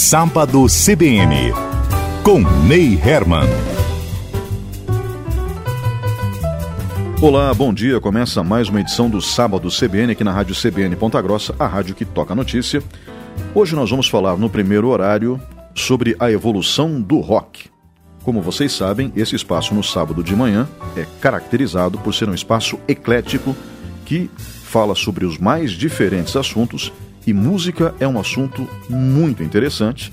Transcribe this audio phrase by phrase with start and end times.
[0.00, 1.52] Sábado CBN,
[2.22, 3.48] com Ney Herman.
[7.20, 8.00] Olá, bom dia.
[8.00, 11.96] Começa mais uma edição do Sábado CBN aqui na Rádio CBN Ponta Grossa, a rádio
[11.96, 12.80] que toca notícia.
[13.52, 15.38] Hoje nós vamos falar no primeiro horário
[15.74, 17.68] sobre a evolução do rock.
[18.22, 22.78] Como vocês sabem, esse espaço no sábado de manhã é caracterizado por ser um espaço
[22.86, 23.54] eclético
[24.06, 26.92] que fala sobre os mais diferentes assuntos
[27.26, 30.12] e música é um assunto muito interessante.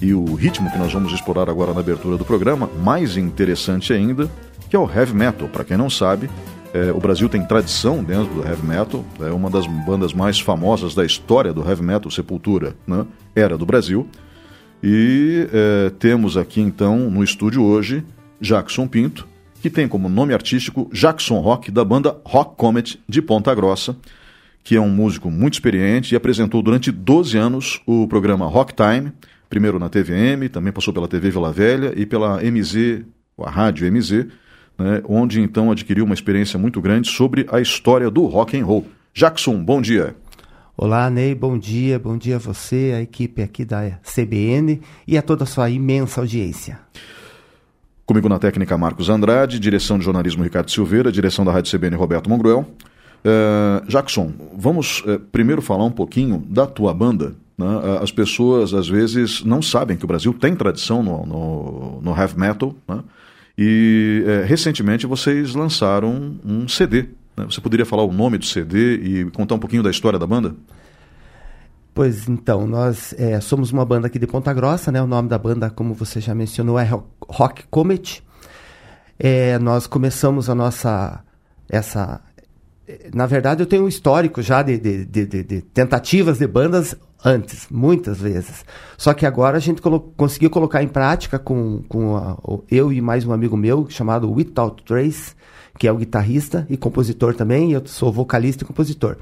[0.00, 4.30] E o ritmo que nós vamos explorar agora na abertura do programa, mais interessante ainda,
[4.68, 5.48] que é o heavy metal.
[5.48, 6.30] Para quem não sabe,
[6.72, 10.94] é, o Brasil tem tradição dentro do heavy metal, é uma das bandas mais famosas
[10.94, 13.04] da história do heavy metal, Sepultura, né?
[13.34, 14.08] era do Brasil.
[14.82, 18.04] E é, temos aqui então no estúdio hoje
[18.40, 19.28] Jackson Pinto,
[19.60, 23.96] que tem como nome artístico Jackson Rock, da banda Rock Comet de Ponta Grossa
[24.62, 29.12] que é um músico muito experiente e apresentou durante 12 anos o programa Rock Time,
[29.48, 33.04] primeiro na TVM, também passou pela TV Vila Velha e pela MZ,
[33.38, 34.26] a rádio MZ,
[34.78, 38.86] né, onde então adquiriu uma experiência muito grande sobre a história do rock and roll.
[39.12, 40.14] Jackson, bom dia.
[40.76, 45.22] Olá, Ney, bom dia, bom dia a você, a equipe aqui da CBN e a
[45.22, 46.78] toda a sua imensa audiência.
[48.06, 52.30] Comigo na técnica Marcos Andrade, direção de jornalismo Ricardo Silveira, direção da Rádio CBN Roberto
[52.30, 52.66] Mongruel.
[53.24, 57.34] Uh, Jackson, vamos uh, primeiro falar um pouquinho da tua banda.
[57.56, 57.66] Né?
[57.66, 62.16] Uh, as pessoas às vezes não sabem que o Brasil tem tradição no, no, no
[62.16, 62.74] heavy metal.
[62.88, 63.02] Né?
[63.58, 67.08] E recentemente vocês lançaram um CD.
[67.36, 67.44] Né?
[67.44, 70.54] Você poderia falar o nome do CD e contar um pouquinho da história da banda?
[71.92, 75.02] Pois então, nós é, somos uma banda aqui de Ponta Grossa, né?
[75.02, 76.88] O nome da banda, como você já mencionou, é
[77.28, 78.22] Rock Comet.
[79.18, 81.22] É, nós começamos a nossa
[81.68, 82.20] essa
[83.14, 87.66] na verdade, eu tenho um histórico já de, de, de, de, tentativas de bandas antes,
[87.70, 88.64] muitas vezes.
[88.96, 92.36] Só que agora a gente colo conseguiu colocar em prática com, com a,
[92.70, 95.34] eu e mais um amigo meu chamado Without Trace,
[95.78, 99.16] que é o guitarrista e compositor também, e eu sou vocalista e compositor.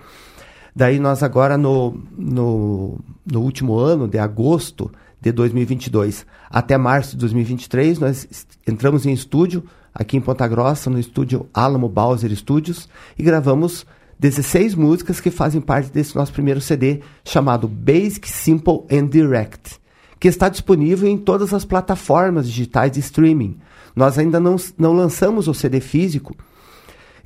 [0.75, 7.19] Daí nós agora no, no, no último ano, de agosto de 2022 até março de
[7.19, 9.65] 2023, nós entramos em estúdio
[9.99, 12.89] aqui em Ponta Grossa, no estúdio Alamo Bowser Studios,
[13.19, 13.85] e gravamos
[14.19, 19.77] 16 músicas que fazem parte desse nosso primeiro CD, chamado Basic, Simple and Direct,
[20.21, 23.59] que está disponível em todas as plataformas digitais de streaming.
[23.95, 26.37] Nós ainda não, não lançamos o CD físico,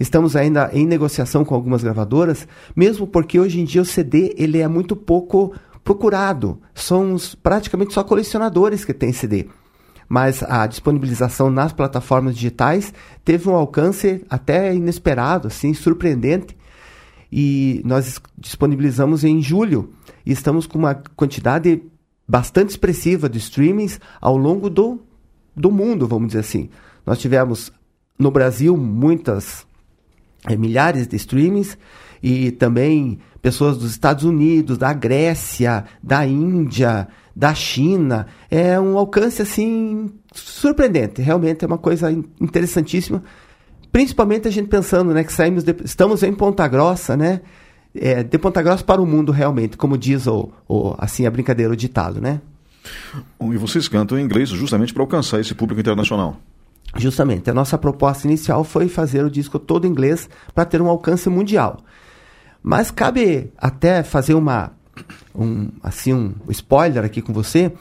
[0.00, 4.58] estamos ainda em negociação com algumas gravadoras, mesmo porque hoje em dia o CD ele
[4.58, 5.52] é muito pouco
[5.84, 6.58] procurado.
[6.74, 9.48] São praticamente só colecionadores que têm CD
[10.08, 12.92] mas a disponibilização nas plataformas digitais
[13.24, 16.56] teve um alcance até inesperado, assim, surpreendente.
[17.30, 19.90] E nós disponibilizamos em julho
[20.24, 21.82] e estamos com uma quantidade
[22.28, 25.00] bastante expressiva de streamings ao longo do,
[25.56, 26.68] do mundo, vamos dizer assim.
[27.04, 27.72] Nós tivemos
[28.18, 29.66] no Brasil muitas,
[30.46, 31.76] é, milhares de streamings
[32.22, 38.28] e também pessoas dos Estados Unidos, da Grécia, da Índia, da China.
[38.48, 41.20] É um alcance assim surpreendente.
[41.20, 42.10] Realmente é uma coisa
[42.40, 43.22] interessantíssima.
[43.90, 47.40] Principalmente a gente pensando, né, que saímos de, estamos em Ponta Grossa, né?
[47.94, 51.70] É, de Ponta Grossa para o mundo realmente, como diz o, o assim a brincadeira,
[51.72, 52.40] o ditado, né?
[53.40, 56.36] E vocês cantam em inglês justamente para alcançar esse público internacional.
[56.96, 57.50] Justamente.
[57.50, 61.28] A nossa proposta inicial foi fazer o disco todo em inglês para ter um alcance
[61.28, 61.78] mundial.
[62.62, 64.72] Mas cabe até fazer uma
[65.34, 67.72] um assim um spoiler aqui com você,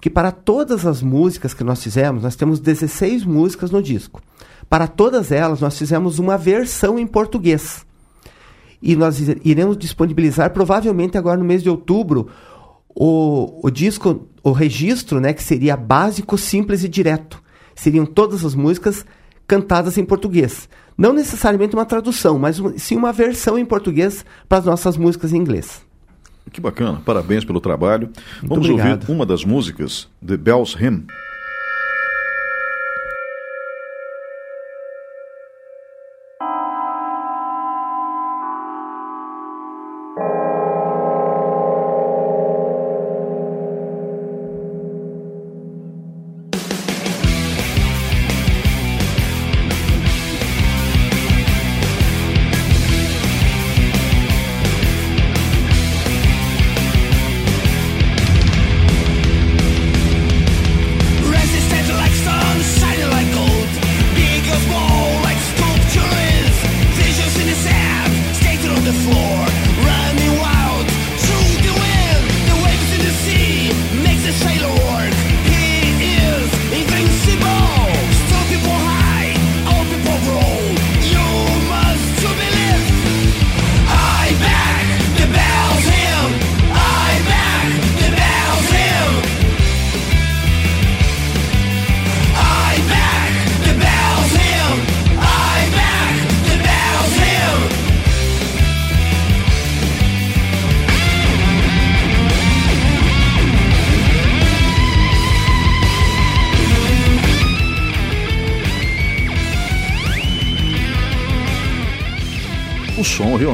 [0.00, 4.22] que para todas as músicas que nós fizemos, nós temos 16 músicas no disco.
[4.68, 7.84] Para todas elas nós fizemos uma versão em português.
[8.80, 12.28] E nós iremos disponibilizar provavelmente agora no mês de outubro
[12.88, 17.42] o, o disco, o registro, né, que seria básico, simples e direto.
[17.74, 19.04] Seriam todas as músicas
[19.46, 20.68] cantadas em português.
[21.00, 25.38] Não necessariamente uma tradução, mas sim uma versão em português para as nossas músicas em
[25.38, 25.80] inglês.
[26.52, 28.10] Que bacana, parabéns pelo trabalho.
[28.42, 29.00] Muito Vamos obrigado.
[29.00, 31.06] ouvir uma das músicas, The Bells Hymn.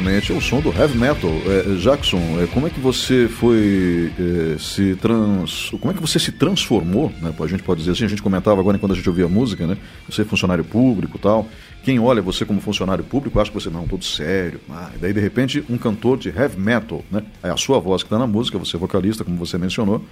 [0.09, 1.31] É o som do heavy metal.
[1.31, 6.19] É, Jackson, é, como é que você foi é, se trans, como é que você
[6.19, 7.13] se transformou?
[7.21, 7.35] Né?
[7.39, 9.77] A gente pode dizer assim, a gente comentava agora quando a gente ouvia música, né?
[10.09, 11.49] Você é funcionário público, tal.
[11.83, 14.61] Quem olha você como funcionário público acha que você não todo sério.
[14.71, 17.23] Ah, e daí de repente um cantor de heavy metal, né?
[17.43, 20.05] É a sua voz que está na música, você é vocalista, como você mencionou.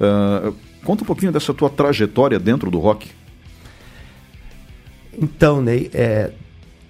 [0.00, 0.54] Uh,
[0.84, 3.08] conta um pouquinho dessa tua trajetória dentro do rock.
[5.18, 6.30] Então, Ney, é,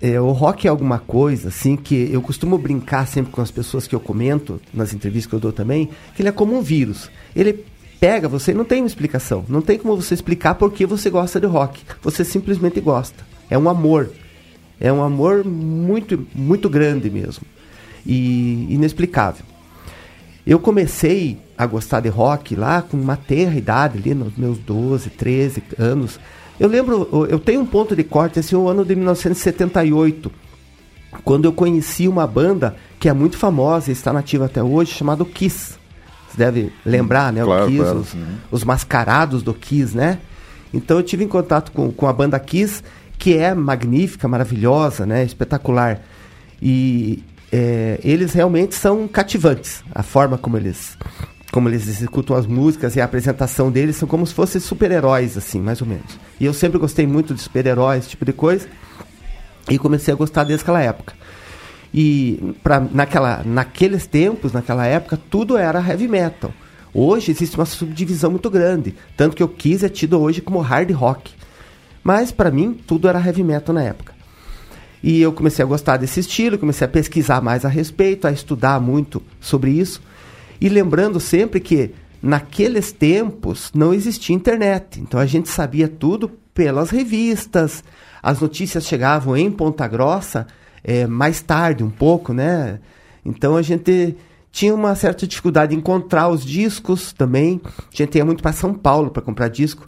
[0.00, 3.86] é, o rock é alguma coisa, assim, que eu costumo brincar sempre com as pessoas
[3.86, 7.10] que eu comento, nas entrevistas que eu dou também, que ele é como um vírus.
[7.34, 7.64] Ele
[7.98, 9.44] pega você não tem uma explicação.
[9.48, 11.82] Não tem como você explicar por que você gosta de rock.
[12.02, 13.24] Você simplesmente gosta.
[13.48, 14.10] É um amor.
[14.78, 17.44] É um amor muito, muito grande mesmo.
[18.04, 19.44] E inexplicável.
[20.46, 25.10] Eu comecei a gostar de rock lá com uma terra idade, ali nos meus 12,
[25.10, 26.20] 13 anos.
[26.58, 30.32] Eu lembro, eu tenho um ponto de corte, esse é o ano de 1978,
[31.22, 35.24] quando eu conheci uma banda que é muito famosa e está nativa até hoje, chamada
[35.24, 35.74] Kiss.
[36.28, 37.44] Você deve lembrar, né?
[37.44, 38.16] Claro, o Kiss, claro, os,
[38.50, 40.18] os, mascarados do Kiss, né?
[40.72, 42.82] Então eu tive em contato com, com a banda Kiss,
[43.18, 45.24] que é magnífica, maravilhosa, né?
[45.24, 46.00] Espetacular.
[46.60, 49.84] E é, eles realmente são cativantes.
[49.94, 50.96] A forma como eles
[51.56, 55.58] como eles executam as músicas e a apresentação deles são como se fossem super-heróis, assim,
[55.58, 56.18] mais ou menos.
[56.38, 58.68] E eu sempre gostei muito de super-heróis, esse tipo de coisa,
[59.66, 61.14] e comecei a gostar desde aquela época.
[61.94, 66.52] E pra, naquela, naqueles tempos, naquela época, tudo era heavy metal.
[66.92, 70.90] Hoje existe uma subdivisão muito grande, tanto que eu quis é tido hoje como hard
[70.90, 71.32] rock.
[72.04, 74.12] Mas para mim, tudo era heavy metal na época.
[75.02, 78.78] E eu comecei a gostar desse estilo, comecei a pesquisar mais a respeito, a estudar
[78.78, 80.02] muito sobre isso.
[80.60, 81.92] E lembrando sempre que
[82.22, 85.00] naqueles tempos não existia internet.
[85.00, 87.84] Então a gente sabia tudo pelas revistas.
[88.22, 90.46] As notícias chegavam em Ponta Grossa
[90.82, 92.80] é, mais tarde, um pouco, né?
[93.24, 94.16] Então a gente
[94.50, 97.60] tinha uma certa dificuldade em encontrar os discos também.
[97.64, 99.86] A gente ia muito para São Paulo para comprar disco.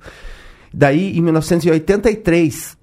[0.72, 2.76] Daí, em 1983,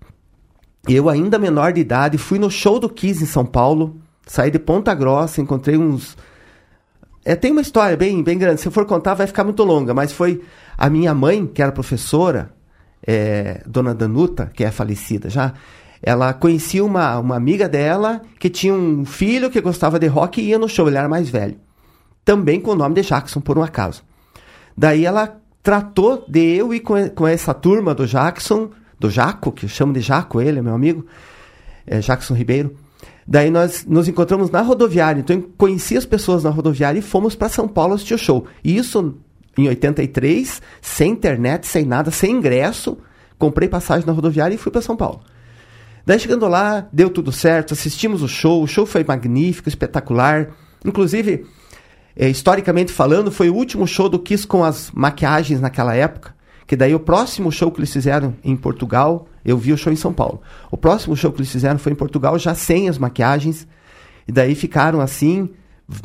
[0.88, 3.97] eu, ainda menor de idade, fui no show do Kiss em São Paulo.
[4.25, 6.17] Saí de Ponta Grossa, encontrei uns
[7.25, 8.62] é, tem uma história bem, bem grande.
[8.62, 9.95] Se eu for contar, vai ficar muito longa.
[9.95, 10.44] Mas foi
[10.77, 12.51] a minha mãe, que era professora,
[13.06, 15.54] é, Dona Danuta, que é falecida já.
[16.04, 20.50] Ela conhecia uma, uma amiga dela que tinha um filho que gostava de rock e
[20.50, 20.88] ia no show.
[20.88, 21.57] Ele era mais velho.
[22.24, 24.04] Também com o nome de Jackson, por um acaso.
[24.77, 28.69] Daí ela tratou de eu ir com, com essa turma do Jackson,
[29.00, 31.06] do Jaco, que eu chamo de Jaco, ele é meu amigo,
[31.88, 32.75] é Jackson Ribeiro
[33.27, 37.36] Daí nós nos encontramos na rodoviária, então eu conheci as pessoas na rodoviária e fomos
[37.36, 38.45] para São Paulo assistir o show.
[38.63, 39.18] E isso
[39.57, 42.98] em 83, sem internet, sem nada, sem ingresso.
[43.38, 45.22] Comprei passagem na rodoviária e fui para São Paulo.
[46.05, 50.51] Daí chegando lá, deu tudo certo, assistimos o show, o show foi magnífico, espetacular.
[50.86, 51.46] Inclusive,
[52.15, 56.36] é, historicamente falando, foi o último show do Kiss com as maquiagens naquela época.
[56.67, 59.95] Que daí o próximo show que eles fizeram em Portugal eu vi o show em
[59.95, 60.41] São Paulo.
[60.71, 63.67] O próximo show que eles fizeram foi em Portugal, já sem as maquiagens.
[64.27, 65.49] E daí ficaram assim,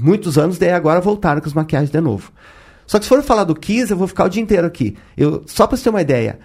[0.00, 2.30] muitos anos, daí agora voltaram com as maquiagens de novo.
[2.86, 4.96] Só que se for falar do Kiss, eu vou ficar o dia inteiro aqui.
[5.16, 6.38] Eu, só para você ter uma ideia,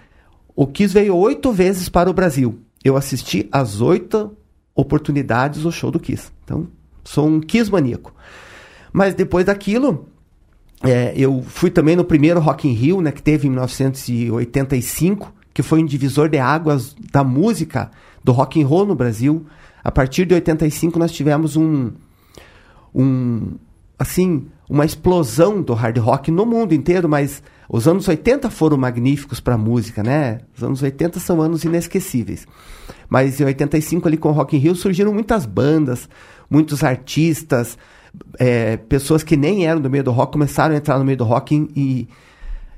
[0.55, 2.59] o Kiss veio oito vezes para o Brasil.
[2.83, 4.37] Eu assisti as oito
[4.73, 6.31] oportunidades do show do Kiss.
[6.43, 6.67] Então,
[7.03, 8.13] sou um Kiss maníaco.
[8.93, 10.07] Mas depois daquilo,
[10.83, 15.63] é, eu fui também no primeiro Rock in Rio, né, que teve em 1985 que
[15.63, 17.89] foi um divisor de águas da música
[18.21, 19.45] do rock and roll no Brasil.
[19.81, 21.93] A partir de 85 nós tivemos um
[22.93, 23.53] um
[23.97, 29.39] assim, uma explosão do hard rock no mundo inteiro, mas os anos 80 foram magníficos
[29.39, 30.39] para a música, né?
[30.55, 32.45] Os anos 80 são anos inesquecíveis.
[33.07, 36.09] Mas em 85 ali com o Rock in Rio surgiram muitas bandas,
[36.49, 37.77] muitos artistas,
[38.37, 41.23] é, pessoas que nem eram do meio do rock começaram a entrar no meio do
[41.23, 42.09] rock e,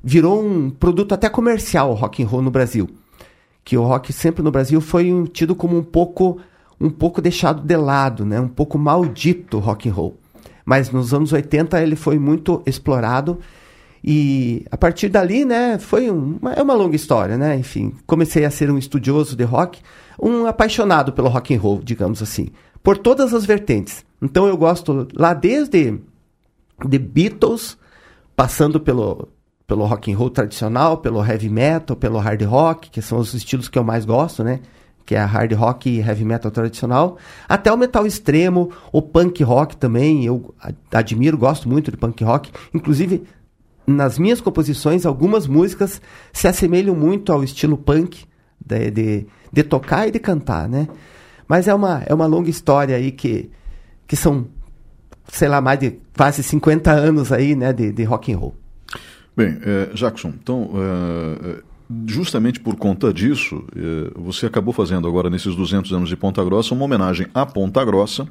[0.04, 2.90] virou um produto até comercial o rock and roll no Brasil.
[3.64, 6.40] Que o rock sempre no Brasil foi tido como um pouco
[6.80, 8.40] um pouco deixado de lado, né?
[8.40, 10.18] Um pouco maldito o rock and roll.
[10.64, 13.40] Mas nos anos 80 ele foi muito explorado
[14.04, 17.58] e a partir dali, né, foi uma, é uma longa história, né?
[17.58, 19.82] Enfim, comecei a ser um estudioso de rock,
[20.22, 22.50] um apaixonado pelo rock and roll, digamos assim,
[22.84, 24.06] por todas as vertentes.
[24.22, 26.00] Então eu gosto lá desde
[26.88, 27.78] de Beatles,
[28.36, 29.28] passando pelo
[29.68, 33.68] pelo rock and roll tradicional, pelo heavy metal, pelo hard rock, que são os estilos
[33.68, 34.62] que eu mais gosto, né?
[35.06, 37.18] Que é hard rock e heavy metal tradicional,
[37.50, 40.56] até o metal extremo, o punk rock também, eu
[40.92, 42.50] admiro, gosto muito de punk rock.
[42.74, 43.24] Inclusive,
[43.86, 48.26] nas minhas composições, algumas músicas se assemelham muito ao estilo punk,
[48.66, 50.88] de, de, de tocar e de cantar, né?
[51.46, 53.52] Mas é uma, é uma longa história aí que
[54.08, 54.48] que são,
[55.28, 58.56] sei lá, mais de quase 50 anos aí, né, de, de rock and roll.
[59.38, 61.62] Bem, é, Jackson, então, é,
[62.08, 66.74] justamente por conta disso, é, você acabou fazendo agora, nesses 200 anos de Ponta Grossa,
[66.74, 68.28] uma homenagem à Ponta Grossa,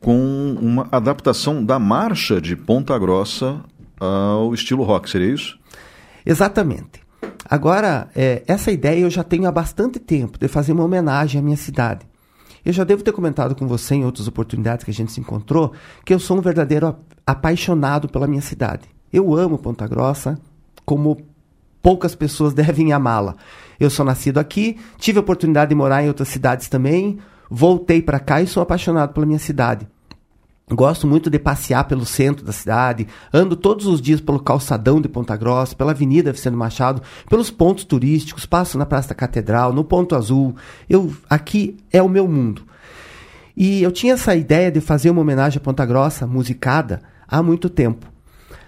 [0.00, 3.60] com uma adaptação da marcha de Ponta Grossa
[3.98, 5.58] ao estilo rock, seria isso?
[6.26, 7.00] Exatamente.
[7.48, 8.10] Agora,
[8.46, 12.04] essa ideia eu já tenho há bastante tempo, de fazer uma homenagem à minha cidade.
[12.66, 15.72] Eu já devo ter comentado com você em outras oportunidades que a gente se encontrou
[16.04, 16.94] que eu sou um verdadeiro
[17.26, 18.92] apaixonado pela minha cidade.
[19.12, 20.38] Eu amo Ponta Grossa
[20.84, 21.18] como
[21.82, 23.36] poucas pessoas devem amá-la.
[23.78, 27.18] Eu sou nascido aqui, tive a oportunidade de morar em outras cidades também,
[27.50, 29.86] voltei para cá e sou apaixonado pela minha cidade.
[30.70, 35.08] Gosto muito de passear pelo centro da cidade, ando todos os dias pelo calçadão de
[35.08, 39.84] Ponta Grossa, pela Avenida Vicente Machado, pelos pontos turísticos, passo na Praça da Catedral, no
[39.84, 40.54] Ponto Azul.
[40.88, 42.62] Eu aqui é o meu mundo.
[43.56, 47.68] E eu tinha essa ideia de fazer uma homenagem a Ponta Grossa musicada há muito
[47.68, 48.11] tempo.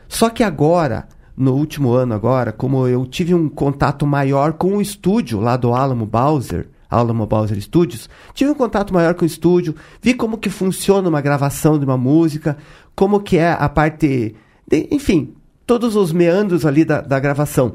[0.09, 4.81] Só que agora, no último ano agora, como eu tive um contato maior com o
[4.81, 9.75] estúdio lá do Alamo Bowser, Alamo Bowser Studios, tive um contato maior com o estúdio,
[10.01, 12.57] vi como que funciona uma gravação de uma música,
[12.95, 14.35] como que é a parte,
[14.67, 15.35] de, enfim,
[15.67, 17.75] todos os meandros ali da, da gravação.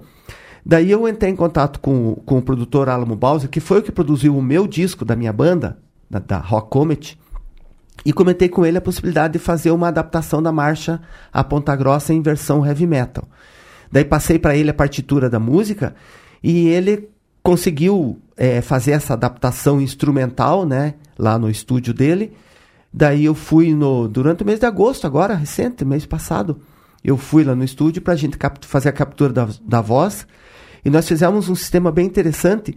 [0.65, 3.91] Daí eu entrei em contato com, com o produtor Alamo Bowser, que foi o que
[3.91, 5.77] produziu o meu disco da minha banda,
[6.09, 7.17] da, da Rock Comet,
[8.05, 11.01] e comentei com ele a possibilidade de fazer uma adaptação da marcha
[11.31, 13.27] a Ponta Grossa em versão heavy metal.
[13.91, 15.95] Daí passei para ele a partitura da música
[16.43, 17.09] e ele
[17.41, 22.33] conseguiu é, fazer essa adaptação instrumental, né, lá no estúdio dele.
[22.91, 26.59] Daí eu fui no durante o mês de agosto, agora recente, mês passado,
[27.03, 30.27] eu fui lá no estúdio para a gente fazer a captura da, da voz
[30.83, 32.75] e nós fizemos um sistema bem interessante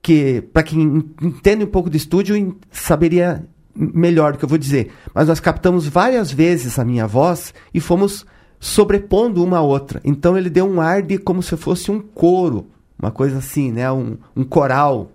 [0.00, 3.44] que para quem entende um pouco de estúdio saberia
[3.74, 4.92] melhor do que eu vou dizer.
[5.14, 8.26] Mas nós captamos várias vezes a minha voz e fomos
[8.60, 10.00] sobrepondo uma a outra.
[10.04, 12.66] Então ele deu um ar de como se fosse um coro
[13.00, 13.90] uma coisa assim, né?
[13.90, 15.12] Um, um coral.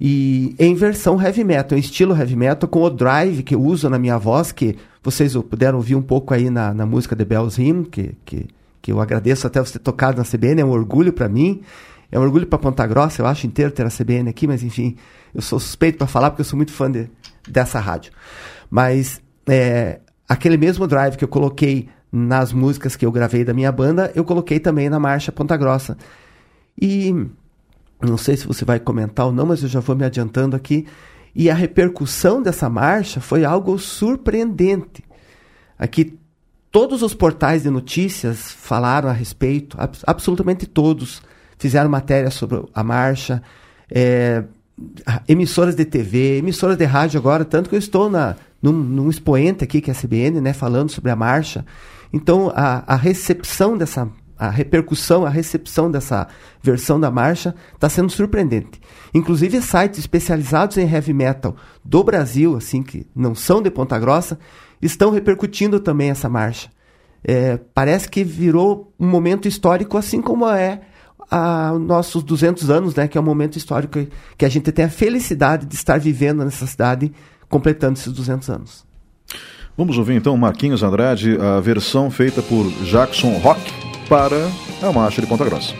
[0.00, 3.88] E em versão heavy metal, em estilo heavy metal, com o drive que eu uso
[3.88, 7.60] na minha voz, que vocês puderam ouvir um pouco aí na, na música The Bells
[7.60, 8.48] Hymn, que, que,
[8.80, 11.60] que eu agradeço até você ter tocado na CBN, é um orgulho para mim.
[12.12, 14.96] É um orgulho para Ponta Grossa, eu acho inteiro ter a CBN aqui, mas enfim,
[15.34, 17.08] eu sou suspeito para falar porque eu sou muito fã de,
[17.48, 18.12] dessa rádio.
[18.70, 23.72] Mas é, aquele mesmo drive que eu coloquei nas músicas que eu gravei da minha
[23.72, 25.96] banda, eu coloquei também na marcha Ponta Grossa.
[26.78, 27.14] E
[27.98, 30.86] não sei se você vai comentar ou não, mas eu já vou me adiantando aqui.
[31.34, 35.02] E a repercussão dessa marcha foi algo surpreendente.
[35.78, 36.18] Aqui
[36.70, 41.22] todos os portais de notícias falaram a respeito, absolutamente todos
[41.62, 43.40] fizeram matéria sobre a marcha.
[43.88, 44.42] É,
[45.28, 49.62] emissoras de TV, emissoras de rádio agora, tanto que eu estou na, num, num expoente
[49.62, 51.64] aqui, que é a CBN, né, falando sobre a marcha.
[52.12, 56.26] Então, a, a recepção dessa a repercussão, a recepção dessa
[56.60, 58.80] versão da marcha está sendo surpreendente.
[59.14, 61.54] Inclusive sites especializados em heavy metal
[61.84, 64.36] do Brasil, assim que não são de Ponta Grossa,
[64.80, 66.68] estão repercutindo também essa marcha.
[67.22, 70.80] É, parece que virou um momento histórico, assim como é
[71.32, 74.90] a nossos 200 anos, né, que é um momento histórico que a gente tem a
[74.90, 77.10] felicidade de estar vivendo nessa cidade,
[77.48, 78.84] completando esses 200 anos.
[79.74, 83.62] Vamos ouvir então Marquinhos Andrade, a versão feita por Jackson Rock
[84.10, 84.36] para
[84.82, 85.72] a Marcha de Ponta Grossa.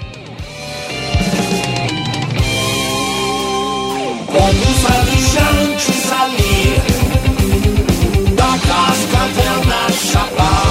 [6.22, 6.76] Ali
[8.34, 10.61] da São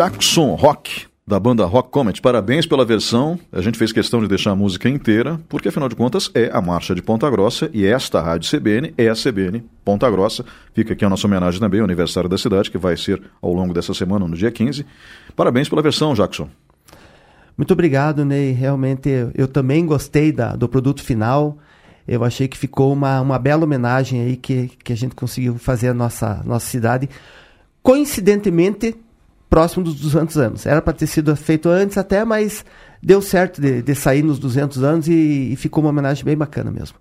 [0.00, 2.22] Jackson Rock, da banda Rock Comet.
[2.22, 3.38] Parabéns pela versão.
[3.52, 6.62] A gente fez questão de deixar a música inteira, porque afinal de contas é a
[6.62, 10.42] marcha de Ponta Grossa e esta rádio CBN é a CBN Ponta Grossa.
[10.72, 13.74] Fica aqui a nossa homenagem também ao aniversário da cidade, que vai ser ao longo
[13.74, 14.86] dessa semana, no dia 15.
[15.36, 16.48] Parabéns pela versão, Jackson.
[17.54, 18.52] Muito obrigado, Ney.
[18.52, 21.58] Realmente eu, também gostei da, do produto final.
[22.08, 25.88] Eu achei que ficou uma, uma bela homenagem aí que, que a gente conseguiu fazer
[25.88, 27.06] à nossa, nossa cidade.
[27.82, 28.96] Coincidentemente,
[29.50, 30.66] próximo dos 200 anos.
[30.66, 32.64] Era para ter sido feito antes até, mas
[33.02, 36.70] deu certo de, de sair nos 200 anos e, e ficou uma homenagem bem bacana
[36.70, 36.96] mesmo.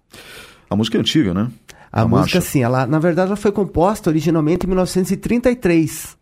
[0.67, 1.47] A música é antiga, né?
[1.91, 6.17] A, música, sim, ela, na verdade, ela foi composta originalmente em 1933.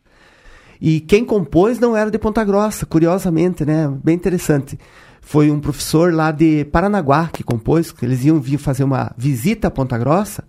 [0.80, 3.92] E quem compôs não era de Ponta Grossa, curiosamente, né?
[4.04, 4.78] Bem interessante.
[5.22, 9.72] Foi um professor lá de Paranaguá que compôs, eles iam vir fazer uma visita a
[9.72, 10.44] Ponta Grossa.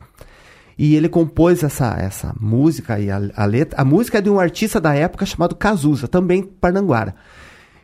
[0.79, 3.81] E ele compôs essa, essa música e a, a letra.
[3.81, 7.17] A música é de um artista da época chamado Cazuza, também Parnanguara.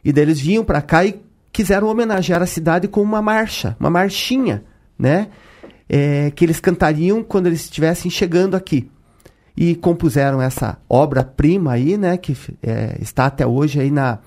[0.04, 3.90] E daí eles vinham para cá e quiseram homenagear a cidade com uma marcha, uma
[3.90, 4.62] marchinha,
[4.96, 5.28] né?
[5.88, 8.88] É, que eles cantariam quando eles estivessem chegando aqui.
[9.57, 12.16] E compuseram essa obra-prima aí, né?
[12.16, 14.20] Que é, está até hoje aí na,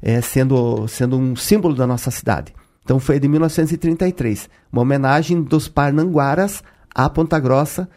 [0.00, 2.54] é, sendo, sendo um símbolo da nossa cidade.
[2.82, 6.62] Então foi de 1933, uma homenagem dos Parnanguaras
[6.94, 7.88] à Ponta Grossa,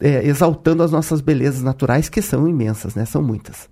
[0.00, 3.04] é, exaltando as nossas belezas naturais, que são imensas, né?
[3.04, 3.68] São muitas.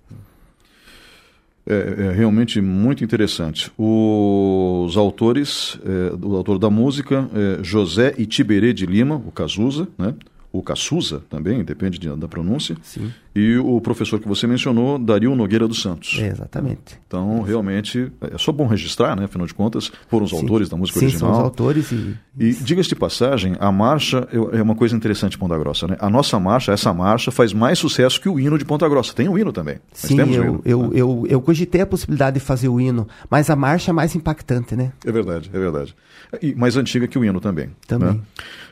[1.65, 3.71] É, é realmente muito interessante.
[3.77, 10.13] Os autores, é, o autor da música, é José Itiberê de Lima, o Cazuza, né?
[10.53, 12.77] o Caçuza também, depende de, da pronúncia.
[12.83, 13.11] Sim.
[13.35, 16.17] E o professor que você mencionou, Dario Nogueira dos Santos.
[16.19, 16.99] É, exatamente.
[17.07, 19.25] Então, realmente, é só bom registrar, né?
[19.25, 20.41] Afinal de contas, foram os Sim.
[20.41, 21.31] autores da música Sim, original.
[21.31, 22.15] são os autores e...
[22.39, 25.95] E diga-se de passagem, a marcha é uma coisa interessante em Ponta Grossa, né?
[25.99, 29.13] A nossa marcha, essa marcha, faz mais sucesso que o hino de Ponta Grossa.
[29.13, 29.77] Tem o hino também.
[29.93, 30.89] Sim, eu, hino, eu, né?
[30.93, 34.75] eu, eu cogitei a possibilidade de fazer o hino, mas a marcha é mais impactante,
[34.75, 34.91] né?
[35.05, 35.95] É verdade, é verdade.
[36.41, 37.69] E mais antiga que o hino também.
[37.87, 38.13] Também.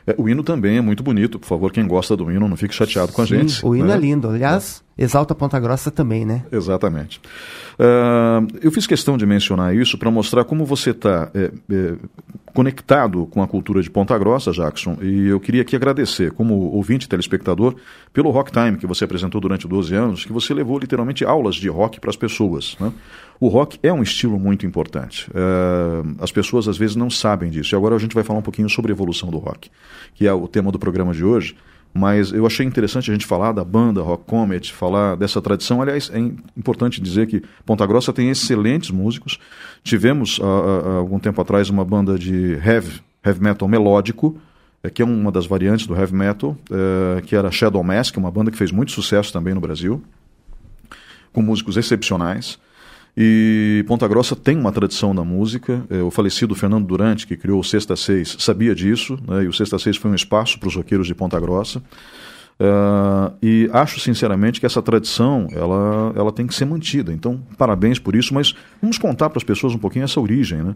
[0.06, 0.14] né?
[0.18, 1.38] O hino também é muito bonito.
[1.38, 3.64] Por favor, quem gosta do hino, não fique chateado com a Sim, gente.
[3.64, 3.94] o hino né?
[3.94, 4.28] é lindo.
[4.28, 6.44] Aliás, Aliás, Exalta Ponta Grossa também, né?
[6.52, 7.20] Exatamente.
[7.78, 11.94] Uh, eu fiz questão de mencionar isso para mostrar como você está é, é,
[12.52, 17.08] conectado com a cultura de Ponta Grossa, Jackson, e eu queria aqui agradecer, como ouvinte
[17.08, 17.74] telespectador,
[18.12, 21.68] pelo Rock Time que você apresentou durante 12 anos, que você levou literalmente aulas de
[21.68, 22.76] rock para as pessoas.
[22.78, 22.92] Né?
[23.40, 25.28] O rock é um estilo muito importante.
[25.30, 27.74] Uh, as pessoas às vezes não sabem disso.
[27.74, 29.70] E agora a gente vai falar um pouquinho sobre a evolução do rock,
[30.14, 31.56] que é o tema do programa de hoje.
[31.94, 35.82] Mas eu achei interessante a gente falar da banda Rock Comet, falar dessa tradição.
[35.82, 36.18] Aliás, é
[36.56, 39.38] importante dizer que Ponta Grossa tem excelentes músicos.
[39.84, 44.40] Tivemos, há, há algum tempo atrás, uma banda de heavy, heavy metal melódico,
[44.82, 48.30] é, que é uma das variantes do heavy metal, é, que era Shadow Mask, uma
[48.30, 50.02] banda que fez muito sucesso também no Brasil,
[51.30, 52.58] com músicos excepcionais.
[53.16, 55.84] E Ponta Grossa tem uma tradição na música.
[55.90, 59.44] É, o falecido Fernando Durante, que criou o Sexta Seis, sabia disso, né?
[59.44, 61.82] e o Sexta Seis foi um espaço para os roqueiros de Ponta Grossa.
[62.60, 67.12] Uh, e acho sinceramente que essa tradição ela, ela tem que ser mantida.
[67.12, 70.62] Então, parabéns por isso, mas vamos contar para as pessoas um pouquinho essa origem.
[70.62, 70.74] Né?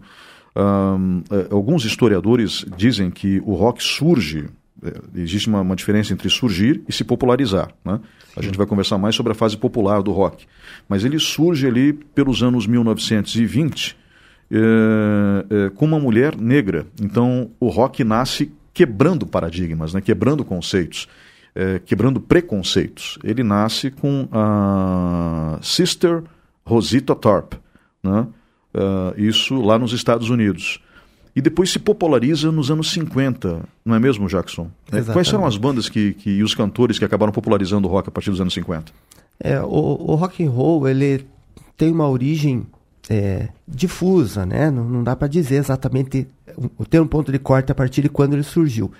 [0.56, 4.48] Uh, alguns historiadores dizem que o rock surge
[5.14, 7.70] existe uma, uma, diferença entre surgir e se popularizar.
[7.84, 8.00] Né?
[8.36, 10.46] A gente vai conversar mais sobre a fase popular do rock.
[10.88, 13.96] Mas ele surge ali pelos anos 1920
[14.50, 14.56] é,
[15.50, 16.86] é, com uma mulher negra.
[17.00, 20.00] Então o rock nasce quebrando paradigmas, né?
[20.00, 21.08] quebrando conceitos,
[21.54, 23.18] é, quebrando preconceitos.
[23.24, 26.22] Ele nasce com a Sister
[26.64, 27.56] Rosita Tharpe,
[28.02, 28.26] né?
[28.74, 30.82] Uh, isso lá nos Estados Unidos
[31.36, 34.70] e depois se populariza nos anos 50, não é mesmo, Jackson?
[34.90, 38.08] É, quais foram as bandas que, que, e os cantores que acabaram popularizando o rock
[38.08, 38.90] a partir dos anos 50?
[39.38, 41.26] É, o, o rock and roll ele
[41.76, 42.66] tem uma origem
[43.10, 44.70] é, difusa, né?
[44.70, 46.26] Não, não dá para dizer exatamente
[46.88, 48.90] ter um ponto de corte a partir de quando ele surgiu,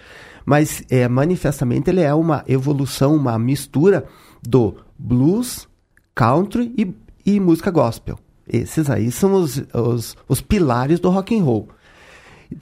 [0.45, 4.05] mas é, manifestamente ele é uma evolução, uma mistura
[4.47, 5.67] do blues,
[6.15, 6.95] country e,
[7.25, 8.19] e música gospel.
[8.47, 11.69] Esses aí são os, os, os pilares do rock and roll.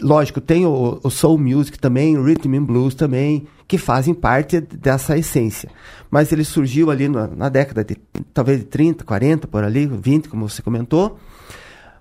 [0.00, 4.60] Lógico, tem o, o, soul music também, o rhythm and blues também, que fazem parte
[4.60, 5.68] dessa essência.
[6.10, 7.96] Mas ele surgiu ali na, na década de
[8.32, 11.18] talvez de 30, 40, por ali, 20, como você comentou.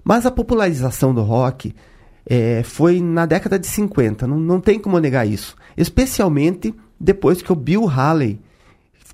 [0.04, 1.76] Mas a popularização do rock
[2.26, 5.56] é, foi na década de 50, não, não tem como negar isso.
[5.76, 8.40] Especialmente depois que o Bill Haley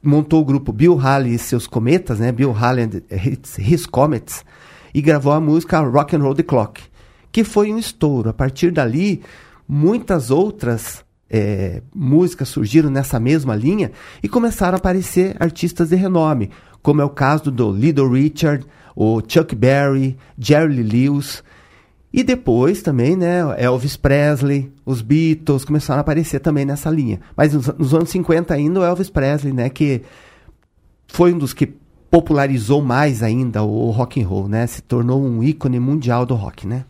[0.02, 2.32] montou o grupo Bill Haley e seus cometas, né?
[2.32, 4.46] Bill Haley and His, His Comets,
[4.94, 6.89] e gravou a música Rock and Roll the Clock
[7.32, 8.30] que foi um estouro.
[8.30, 9.22] A partir dali,
[9.68, 13.92] muitas outras é, músicas surgiram nessa mesma linha
[14.24, 16.50] e começaram a aparecer artistas de renome,
[16.82, 18.66] como é o caso do Little Richard,
[18.96, 21.44] o Chuck Berry, Jerry Lewis.
[22.12, 27.20] E depois também, né, Elvis Presley, os Beatles começaram a aparecer também nessa linha.
[27.38, 30.02] Mas nos, nos anos 50 ainda o Elvis Presley, né, que
[31.08, 31.68] foi um dos que
[32.10, 34.66] popularizou mais ainda o rock and roll, né?
[34.66, 36.86] Se tornou um ícone mundial do rock, né?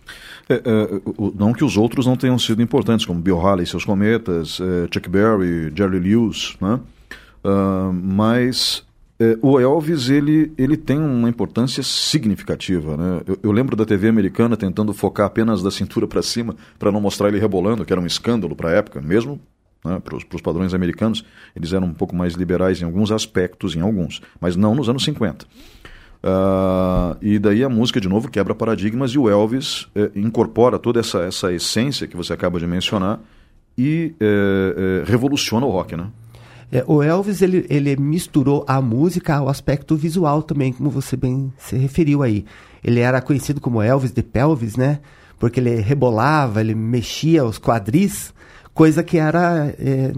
[0.47, 1.01] É, é,
[1.35, 5.09] não que os outros não tenham sido importantes, como Bill Haley seus cometas, é, Chuck
[5.09, 6.79] Berry, Jerry Lewis, né?
[7.43, 8.83] Uh, mas
[9.19, 13.21] é, o Elvis ele, ele tem uma importância significativa, né?
[13.27, 17.01] Eu, eu lembro da TV americana tentando focar apenas da cintura para cima para não
[17.01, 19.39] mostrar ele rebolando, que era um escândalo para a época, mesmo
[19.83, 21.23] né, para os padrões americanos,
[21.55, 25.03] eles eram um pouco mais liberais em alguns aspectos, em alguns, mas não nos anos
[25.03, 25.45] 50.
[25.45, 25.47] Uh,
[26.23, 30.99] ah, e daí a música, de novo, quebra paradigmas e o Elvis eh, incorpora toda
[30.99, 33.21] essa, essa essência que você acaba de mencionar
[33.77, 36.07] e eh, eh, revoluciona o rock, né?
[36.71, 41.51] É, o Elvis ele, ele misturou a música ao aspecto visual também, como você bem
[41.57, 42.45] se referiu aí.
[42.83, 44.99] Ele era conhecido como Elvis de Pelvis, né?
[45.39, 48.33] Porque ele rebolava, ele mexia os quadris
[48.79, 50.13] coisa que era é,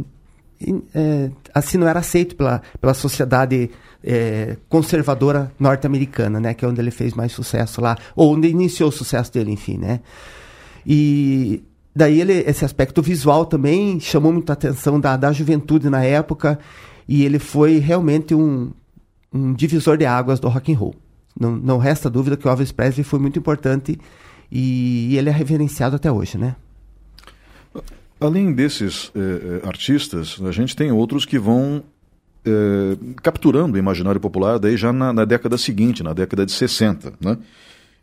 [0.94, 3.72] é, assim não era aceito pela, pela sociedade
[4.04, 8.90] é, conservadora norte-americana, né, que é onde ele fez mais sucesso lá, ou onde iniciou
[8.90, 10.00] o sucesso dele, enfim, né.
[10.86, 11.64] E
[11.96, 16.60] daí ele, esse aspecto visual também chamou muita atenção da, da juventude na época
[17.08, 18.72] e ele foi realmente um,
[19.34, 20.94] um divisor de águas do rock and roll.
[21.40, 23.98] Não, não resta dúvida que o Elvis Presley foi muito importante
[24.52, 26.56] e, e ele é reverenciado até hoje, né?
[28.22, 31.84] Além desses eh, eh, artistas, a gente tem outros que vão
[32.46, 37.14] eh, capturando o imaginário popular daí já na, na, década seguinte, na década de 60,
[37.20, 37.38] né?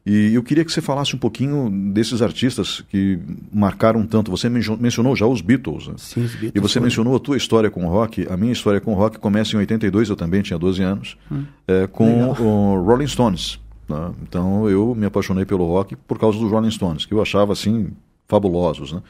[0.05, 3.19] E eu queria que você falasse um pouquinho desses artistas que
[3.53, 4.31] marcaram tanto.
[4.31, 5.87] Você mencionou já os Beatles.
[5.87, 5.95] Né?
[5.99, 6.53] Sim, os Beatles.
[6.55, 8.27] E você mencionou a tua história com o rock.
[8.31, 11.45] A minha história com o rock começa em 82, eu também tinha 12 anos, hum,
[11.67, 13.61] é, com o Rolling Stones.
[13.87, 14.13] Né?
[14.23, 17.91] Então eu me apaixonei pelo rock por causa dos Rolling Stones, que eu achava assim
[18.27, 18.93] fabulosos.
[18.93, 19.03] Né?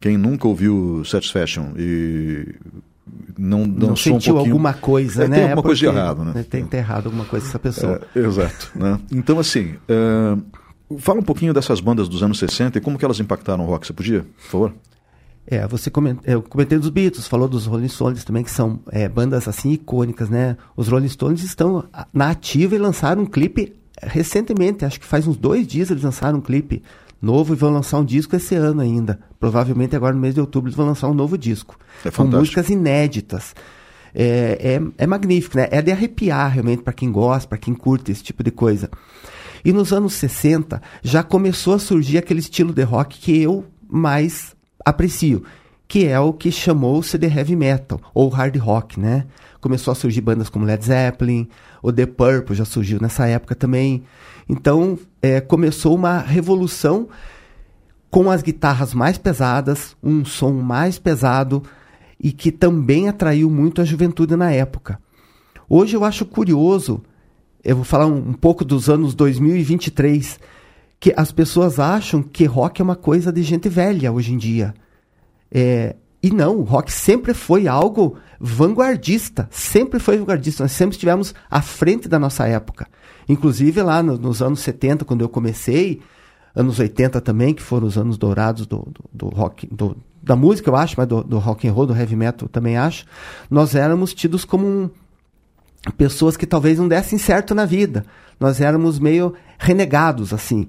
[0.00, 2.54] Quem nunca ouviu Satisfaction e
[3.38, 4.54] não Não dançou um sentiu pouquinho...
[4.54, 5.36] alguma coisa, É, né?
[5.36, 6.44] Tem alguma coisa de errado, né?
[6.48, 8.00] Tem que ter errado alguma coisa essa pessoa.
[8.14, 8.72] É, exato.
[8.74, 8.98] Né?
[9.12, 10.36] Então, assim, é,
[10.98, 13.86] fala um pouquinho dessas bandas dos anos 60 e como que elas impactaram o rock.
[13.86, 14.74] Você podia, por favor?
[15.46, 16.18] É, você coment...
[16.24, 20.28] eu comentei dos Beatles, falou dos Rolling Stones também, que são é, bandas assim icônicas,
[20.28, 20.56] né?
[20.76, 25.36] Os Rolling Stones estão na ativa e lançaram um clipe recentemente, acho que faz uns
[25.36, 26.82] dois dias eles lançaram um clipe
[27.20, 29.18] novo e vão lançar um disco esse ano ainda.
[29.38, 31.78] Provavelmente agora no mês de outubro eles vão lançar um novo disco.
[32.04, 33.54] É com músicas inéditas.
[34.14, 35.68] É, é, é magnífico, né?
[35.70, 38.90] É de arrepiar realmente para quem gosta, para quem curte esse tipo de coisa.
[39.64, 44.54] E nos anos 60 já começou a surgir aquele estilo de rock que eu mais
[44.84, 45.44] aprecio,
[45.88, 49.26] que é o que chamou-se de heavy metal ou hard rock, né?
[49.60, 51.48] Começou a surgir bandas como Led Zeppelin,
[51.82, 54.04] o The Purple já surgiu nessa época também.
[54.48, 57.08] Então é, começou uma revolução
[58.10, 61.62] com as guitarras mais pesadas, um som mais pesado
[62.18, 64.98] e que também atraiu muito a juventude na época.
[65.68, 67.02] Hoje eu acho curioso,
[67.62, 70.38] eu vou falar um, um pouco dos anos 2023,
[71.00, 74.74] que as pessoas acham que rock é uma coisa de gente velha hoje em dia.
[75.50, 80.62] É, e não, o rock sempre foi algo vanguardista, sempre foi vanguardista.
[80.64, 82.86] Nós sempre estivemos à frente da nossa época.
[83.28, 86.00] Inclusive lá no- nos anos 70, quando eu comecei,
[86.54, 90.68] anos 80 também, que foram os anos dourados do, do, do rock, do- da música,
[90.70, 93.04] eu acho, mas do, do rock and roll, do heavy metal também acho,
[93.48, 94.90] nós éramos tidos como um,
[95.96, 98.04] pessoas que talvez não dessem certo na vida.
[98.40, 100.68] Nós éramos meio renegados, assim.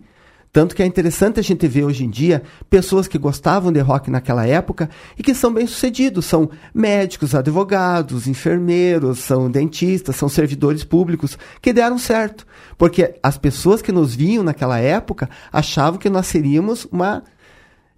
[0.51, 4.09] Tanto que é interessante a gente ver hoje em dia pessoas que gostavam de rock
[4.09, 6.25] naquela época e que são bem-sucedidos.
[6.25, 12.47] São médicos, advogados, enfermeiros, são dentistas, são servidores públicos que deram certo.
[12.77, 17.23] Porque as pessoas que nos viam naquela época achavam que nós seríamos uma,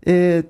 [0.06, 0.44] é,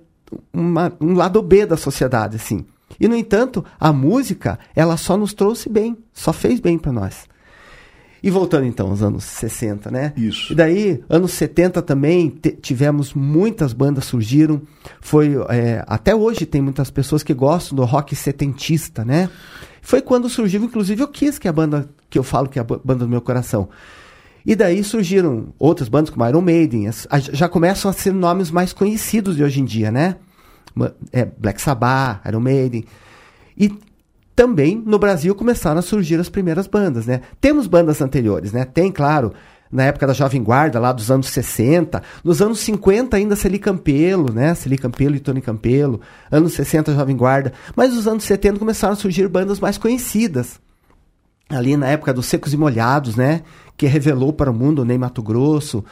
[0.54, 2.66] uma- um lado B da sociedade, assim.
[3.00, 7.28] E, no entanto, a música, ela só nos trouxe bem, só fez bem para nós.
[8.22, 10.14] E voltando então aos anos 60, né?
[10.18, 10.52] Isso.
[10.52, 12.30] E daí, anos 70 também,
[12.62, 14.62] tivemos muitas bandas surgiram.
[15.00, 19.30] Foi, é, até hoje tem muitas pessoas que gostam do rock setentista, né?
[19.82, 22.62] Foi quando surgiu, inclusive, o Kiss, que é a banda que eu falo que é
[22.62, 23.70] a ba- banda do meu coração.
[24.46, 28.74] E daí surgiram outras bandas como Iron Maiden, as- já começam a ser nomes mais
[28.74, 30.16] conhecidos de hoje em dia, né?
[31.12, 32.84] É, Black Sabbath, Iron Maiden.
[33.58, 33.74] E
[34.40, 37.20] também no Brasil começaram a surgir as primeiras bandas, né?
[37.42, 38.64] Temos bandas anteriores, né?
[38.64, 39.34] Tem, claro,
[39.70, 44.32] na época da Jovem Guarda, lá dos anos 60, nos anos 50 ainda Celi Campelo,
[44.32, 44.56] né?
[44.56, 46.00] Celi Campelo e Tony Campelo,
[46.32, 50.58] anos 60 Jovem Guarda, mas nos anos 70 começaram a surgir bandas mais conhecidas.
[51.50, 53.42] Ali na época dos Secos e Molhados, né?
[53.76, 55.84] Que revelou para o mundo o Ney Mato Grosso,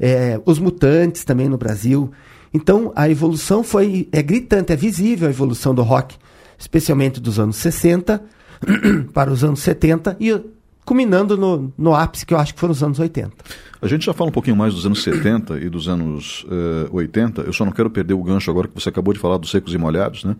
[0.00, 2.10] é, os Mutantes também no Brasil.
[2.54, 6.16] Então a evolução foi é gritante, é visível a evolução do rock,
[6.60, 8.22] especialmente dos anos 60
[9.12, 10.38] para os anos 70 e
[10.84, 13.32] culminando no, no ápice que eu acho que foram os anos 80.
[13.82, 17.42] A gente já fala um pouquinho mais dos anos 70 e dos anos eh, 80.
[17.42, 19.72] Eu só não quero perder o gancho agora que você acabou de falar dos Secos
[19.72, 20.36] e Molhados, né?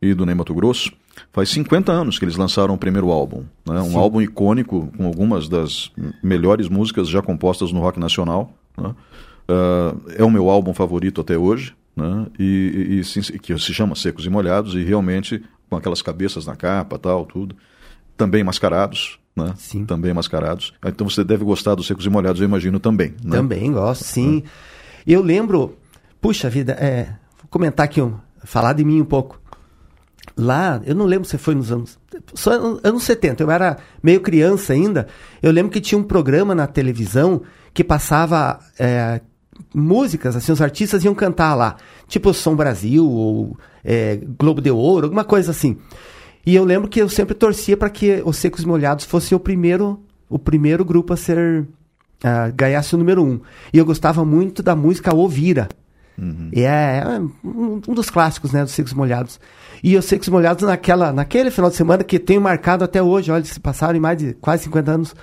[0.00, 0.92] E do Ney Mato Grosso.
[1.32, 3.44] Faz 50 anos que eles lançaram o primeiro álbum.
[3.66, 3.80] Né?
[3.80, 5.90] Um álbum icônico com algumas das
[6.22, 8.52] melhores músicas já compostas no rock nacional.
[8.76, 8.94] né?
[9.48, 11.74] Ah, é o meu álbum favorito até hoje.
[11.96, 12.26] Né?
[12.38, 15.42] E, e- e que se chama Secos e Molhados e realmente
[15.74, 17.56] com aquelas cabeças na capa tal, tudo.
[18.16, 19.18] Também mascarados.
[19.36, 19.52] Né?
[19.56, 19.84] Sim.
[19.84, 20.72] Também mascarados.
[20.84, 23.14] Então você deve gostar dos Secos e Molhados, eu imagino também.
[23.24, 23.36] Né?
[23.36, 24.44] Também gosto, sim.
[25.04, 25.76] E eu lembro,
[26.20, 27.06] puxa vida, é,
[27.40, 29.40] vou comentar aqui, um, falar de mim um pouco.
[30.36, 31.98] Lá, eu não lembro se foi nos anos.
[32.32, 35.06] Só an- anos 70, eu era meio criança ainda.
[35.42, 39.20] Eu lembro que tinha um programa na televisão que passava é,
[39.74, 41.76] músicas, assim, os artistas iam cantar lá.
[42.06, 45.76] Tipo Som Brasil ou é, Globo de Ouro, alguma coisa assim.
[46.46, 50.00] E eu lembro que eu sempre torcia para que os Secos Molhados fosse o primeiro,
[50.28, 51.66] o primeiro grupo a ser
[52.22, 53.40] ah, ganhasse o número um.
[53.72, 55.68] E eu gostava muito da música Ouvira.
[56.52, 59.40] E é, é um, um dos clássicos, né, dos Secos Molhados.
[59.82, 63.44] E os Secos Molhados naquela, naquele final de semana que tenho marcado até hoje, olha,
[63.44, 65.14] se passaram em mais de quase 50 anos.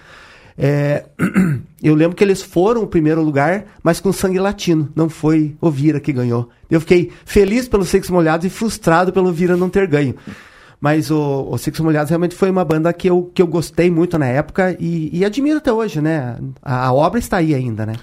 [0.58, 1.06] É,
[1.82, 4.90] eu lembro que eles foram o primeiro lugar, mas com sangue latino.
[4.96, 6.50] Não foi o Vira que ganhou.
[6.70, 10.16] Eu fiquei feliz Secos e Molhados e frustrado pelo Vira não ter ganho.
[10.80, 14.18] Mas o, o e Molhados realmente foi uma banda que eu, que eu gostei muito
[14.18, 16.38] na época e, e admiro até hoje, né?
[16.62, 17.94] A, a obra está aí ainda, né?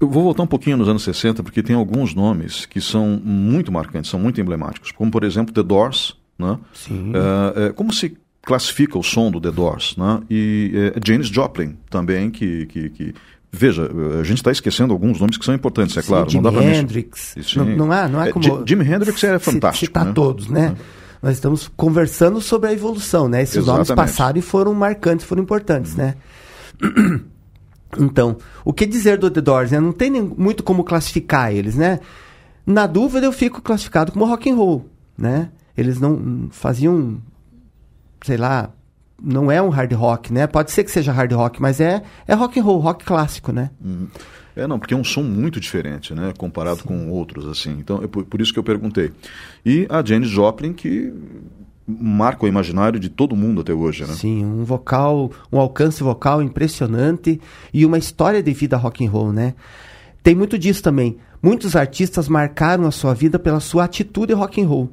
[0.00, 3.70] Eu vou voltar um pouquinho nos anos 60, porque tem alguns nomes que são muito
[3.70, 6.58] marcantes, são muito emblemáticos, como por exemplo The Doors, né?
[6.72, 7.12] Sim.
[7.54, 10.20] É, como se classifica o som do The Doors, né?
[10.30, 13.14] E é, Janis Joplin também, que, que, que-
[13.52, 16.50] veja, a gente está esquecendo alguns nomes que são importantes, é claro, Sim, não dá
[16.50, 17.34] Jimi para Hendrix.
[17.42, 17.58] Sim.
[17.58, 18.42] Não, não há, não há É, como.
[18.44, 20.12] Ji- Jimi Hendrix é ci- fantástico, Citar né?
[20.14, 20.74] todos, né?
[21.22, 23.42] nós estamos conversando sobre a evolução, né?
[23.42, 23.88] Esses Exatamente.
[23.88, 26.14] nomes passaram e foram marcantes, foram importantes, né?
[27.98, 29.70] Então, o que dizer do The Doors?
[29.70, 29.80] Né?
[29.80, 32.00] Não tem nem muito como classificar eles, né?
[32.66, 35.50] Na dúvida, eu fico classificado como rock and roll, né?
[35.76, 37.18] Eles não faziam,
[38.26, 38.70] sei lá,
[39.22, 40.46] não é um hard rock, né?
[40.46, 43.70] Pode ser que seja hard rock, mas é, é rock and roll, rock clássico, né?
[44.56, 46.34] É, não, porque é um som muito diferente, né?
[46.36, 47.76] Comparado com outros, assim.
[47.78, 49.12] Então, é por, por isso que eu perguntei.
[49.64, 51.12] E a Janis Joplin, que
[51.86, 54.12] marca o imaginário de todo mundo até hoje, né?
[54.14, 57.40] Sim, um vocal, um alcance vocal impressionante
[57.72, 59.54] e uma história de vida rock and roll, né?
[60.20, 61.16] Tem muito disso também.
[61.40, 64.90] Muitos artistas marcaram a sua vida pela sua atitude rock and roll.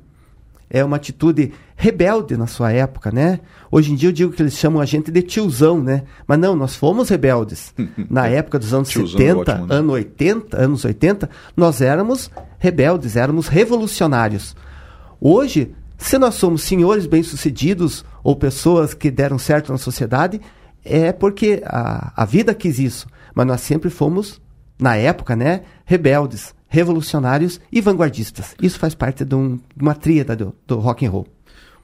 [0.74, 3.40] É uma atitude rebelde na sua época, né?
[3.72, 6.02] Hoje em dia eu digo que eles chamam a gente de tiozão, né?
[6.26, 7.74] Mas não, nós fomos rebeldes.
[8.10, 9.76] Na época dos anos Tiozão é 70, ótimo, né?
[9.76, 14.56] anos 80, anos 80, nós éramos rebeldes, éramos revolucionários.
[15.22, 20.42] Hoje, se nós somos senhores bem-sucedidos ou pessoas que deram certo na sociedade,
[20.84, 23.08] é porque a, a vida quis isso.
[23.36, 24.42] Mas nós sempre fomos,
[24.80, 28.56] na época, né, rebeldes, revolucionários e vanguardistas.
[28.60, 31.28] Isso faz parte de, um- de uma tríada do, do rock and roll.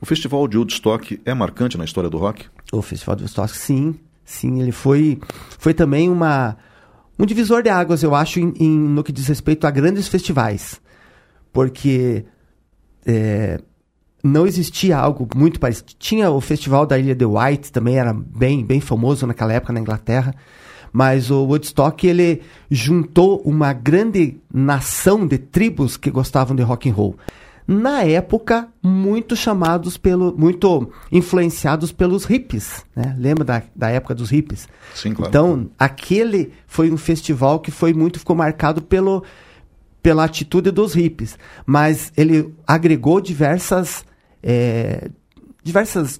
[0.02, 2.48] O Festival de Woodstock é marcante na história do rock?
[2.72, 3.94] O Festival do Woodstock, sim,
[4.26, 5.20] sim, ele foi,
[5.60, 6.58] foi também uma,
[7.20, 10.82] um divisor de águas, eu acho, em, em- no que diz respeito a grandes festivais.
[11.54, 12.26] Porque
[13.06, 13.60] é,
[14.24, 15.92] não existia algo muito parecido.
[16.00, 19.80] Tinha o Festival da Ilha de White, também era bem, bem famoso naquela época na
[19.82, 20.34] Inglaterra.
[20.92, 26.94] Mas o Woodstock, ele juntou uma grande nação de tribos que gostavam de rock and
[26.94, 27.16] roll.
[27.72, 33.16] Na época, muito chamados pelo, muito influenciados pelos hippies, né?
[33.16, 34.68] Lembra da, da época dos hippies?
[34.96, 35.30] Sim, claro.
[35.30, 39.24] Então, aquele foi um festival que foi muito, ficou marcado pelo,
[40.02, 41.38] pela atitude dos hippies.
[41.64, 44.04] Mas ele agregou diversas,
[44.42, 45.08] é,
[45.64, 46.20] diversas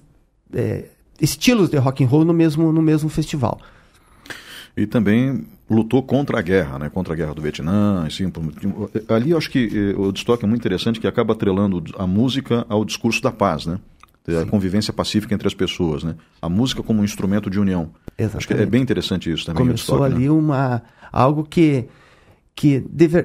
[0.54, 0.84] é,
[1.20, 3.58] estilos de rock and roll no mesmo, no mesmo festival.
[4.76, 6.90] E também lutou contra a guerra, né?
[6.90, 8.30] Contra a guerra do Vietnã, assim,
[9.08, 12.66] ali eu acho que eh, o Woodstock é muito interessante que acaba atrelando a música
[12.68, 13.78] ao discurso da paz, né?
[14.28, 16.14] A convivência pacífica entre as pessoas, né?
[16.40, 17.90] A música como um instrumento de união.
[18.16, 18.70] Acho que é Exatamente.
[18.70, 19.64] bem interessante isso também.
[19.64, 20.30] Começou Woodstock, ali né?
[20.30, 21.86] uma algo que
[22.54, 22.84] que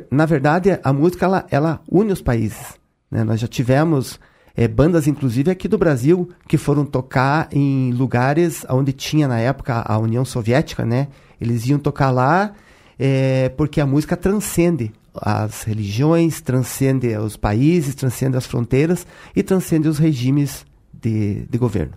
[0.09, 2.75] na verdade a música ela, ela une os países.
[3.11, 3.23] né?
[3.23, 4.19] Nós já tivemos
[4.55, 9.83] eh, bandas, inclusive aqui do Brasil, que foram tocar em lugares onde tinha na época
[9.85, 11.09] a União Soviética, né?
[11.39, 12.53] Eles iam tocar lá
[12.99, 19.87] eh, porque a música transcende as religiões, transcende os países, transcende as fronteiras e transcende
[19.87, 21.93] os regimes de, de governo.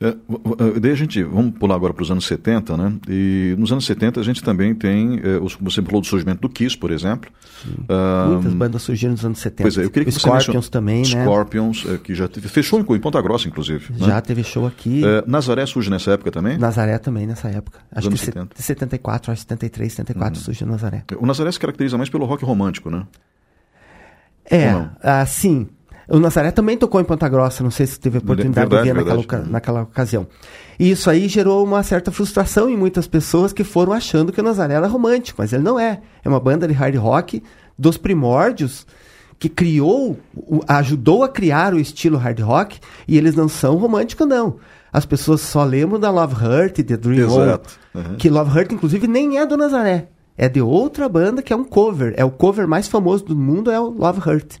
[0.00, 2.92] É, v- daí a gente, vamos pular agora para os anos 70, né?
[3.08, 6.76] E nos anos 70 a gente também tem, os- você falou do surgimento do Kiss,
[6.76, 7.30] por exemplo.
[7.88, 9.62] Ah, Muitas bandas surgiram nos anos 70.
[9.62, 11.22] Pois é, eu queria que o Scorpions mencion- também, né?
[11.24, 13.92] Scorpions, eh, que já teve, fechou em, em Ponta Grossa, inclusive.
[13.92, 14.06] né?
[14.06, 15.02] Já teve show aqui.
[15.04, 16.58] Eh, Nazaré surge nessa época também?
[16.58, 17.78] Nazaré também nessa época.
[17.92, 18.54] Acho anos que 70.
[18.56, 21.04] de 74, acho que 73, 74 surgiu Nazaré.
[21.18, 23.06] O Nazaré se caracteriza mais pelo rock romântico, né?
[24.50, 24.90] É, Ou não?
[26.08, 28.92] O Nazaré também tocou em Ponta Grossa, não sei se teve a oportunidade Verdade, de
[28.92, 30.26] ver naquela, oca- naquela ocasião.
[30.78, 34.44] E isso aí gerou uma certa frustração em muitas pessoas que foram achando que o
[34.44, 36.00] Nazaré era romântico, mas ele não é.
[36.24, 37.42] É uma banda de hard rock
[37.78, 38.86] dos primórdios
[39.38, 40.18] que criou,
[40.68, 42.78] ajudou a criar o estilo hard rock
[43.08, 44.56] e eles não são românticos, não.
[44.92, 47.74] As pessoas só lembram da Love Hurt, de Dream On, Exato.
[47.94, 48.14] Uhum.
[48.16, 50.08] que Love Hurt, inclusive, nem é do Nazaré.
[50.36, 52.14] É de outra banda que é um cover.
[52.16, 54.56] É o cover mais famoso do mundo, é o Love Hurt.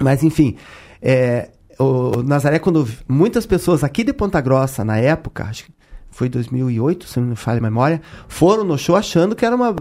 [0.00, 0.56] Mas, enfim,
[1.00, 5.72] é, o Nazaré, quando muitas pessoas aqui de Ponta Grossa, na época, acho que
[6.10, 9.74] foi 2008, se não me falha a memória, foram no show achando que era uma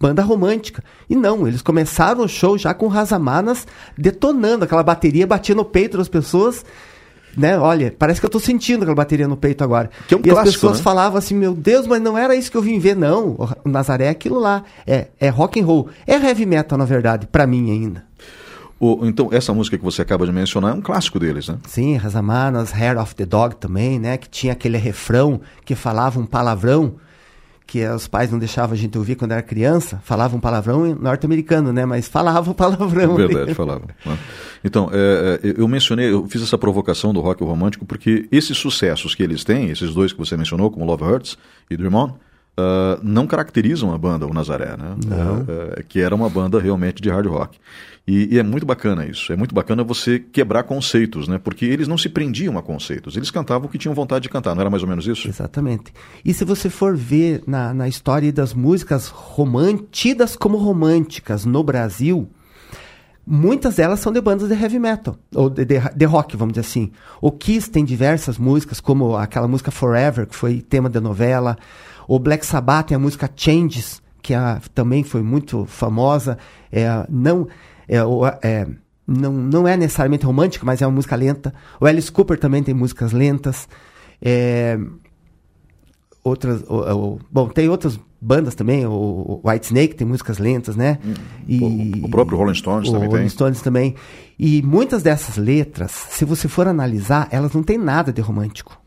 [0.00, 0.82] banda romântica.
[1.08, 5.98] E não, eles começaram o show já com Razamanas detonando, aquela bateria batia no peito
[5.98, 6.64] das pessoas.
[7.36, 7.58] Né?
[7.58, 9.90] Olha, parece que eu tô sentindo aquela bateria no peito agora.
[10.08, 10.82] Que é um e as clássico, pessoas né?
[10.82, 13.36] falavam assim, meu Deus, mas não era isso que eu vim ver, não.
[13.64, 14.64] O Nazaré é aquilo lá.
[14.86, 15.88] É, é rock and roll.
[16.06, 18.07] É heavy metal, na verdade, pra mim ainda.
[18.80, 21.58] O- então, essa música que você acaba de mencionar é um clássico deles, né?
[21.66, 24.16] Sim, Razamanas, Hair of the Dog também, né?
[24.16, 26.94] Que tinha aquele refrão que falava um palavrão
[27.66, 30.00] que os pais não deixavam a gente ouvir quando era criança.
[30.02, 31.84] Falava um palavrão norte-americano, né?
[31.84, 33.14] Mas falava o palavrão.
[33.14, 33.82] Verdade, falava.
[34.06, 34.16] né?
[34.64, 39.14] Então, é, é, eu mencionei, eu fiz essa provocação do rock romântico porque esses sucessos
[39.14, 41.36] que eles têm, esses dois que você mencionou, como Love Hurts
[41.70, 42.14] e Dream On,
[42.56, 44.96] ah, não caracterizam a banda, o Nazaré, né?
[45.76, 47.58] É, é, que era uma banda realmente de hard rock.
[48.08, 49.30] E, e é muito bacana isso.
[49.30, 51.36] É muito bacana você quebrar conceitos, né?
[51.36, 53.18] Porque eles não se prendiam a conceitos.
[53.18, 54.54] Eles cantavam o que tinham vontade de cantar.
[54.54, 55.28] Não era mais ou menos isso?
[55.28, 55.92] Exatamente.
[56.24, 59.12] E se você for ver na, na história das músicas
[59.90, 62.30] tidas como românticas no Brasil,
[63.26, 66.66] muitas delas são de bandas de heavy metal, ou de, de, de, rock, vamos dizer
[66.66, 66.90] assim.
[67.20, 71.58] O Kiss tem diversas músicas, como aquela música Forever, que foi tema da novela.
[72.08, 76.38] O Black Sabbath tem a música Changes, que a, também foi muito famosa.
[76.72, 77.46] É, não,
[77.88, 77.98] é,
[78.42, 78.66] é,
[79.06, 81.54] não, não é necessariamente romântica, mas é uma música lenta.
[81.80, 83.68] O Alice Cooper também tem músicas lentas.
[84.20, 84.78] É,
[86.22, 86.62] outras.
[86.68, 90.98] O, o, bom, tem outras bandas também, o White Snake tem músicas lentas, né?
[91.04, 91.14] Hum,
[91.46, 93.30] e, o, próprio Rolling Stones o também Rolling tem.
[93.30, 93.94] Stones também.
[94.38, 98.80] E muitas dessas letras, se você for analisar, elas não têm nada de romântico.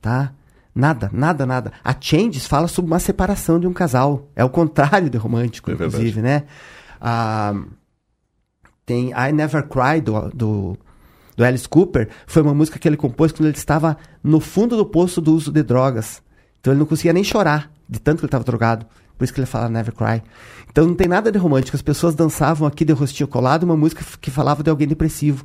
[0.00, 0.32] Tá?
[0.74, 1.72] Nada, nada, nada.
[1.82, 4.28] A Changes fala sobre uma separação de um casal.
[4.34, 6.44] É o contrário de romântico, é inclusive, né?
[7.00, 7.54] Ah,
[8.86, 10.78] tem I Never Cry do, do,
[11.36, 12.08] do Alice Cooper.
[12.26, 15.50] Foi uma música que ele compôs quando ele estava no fundo do poço do uso
[15.50, 16.22] de drogas.
[16.60, 18.86] Então ele não conseguia nem chorar de tanto que ele estava drogado.
[19.18, 20.22] Por isso que ele fala Never Cry.
[20.70, 21.76] Então não tem nada de romântico.
[21.76, 25.44] As pessoas dançavam aqui de rostinho colado uma música que falava de alguém depressivo.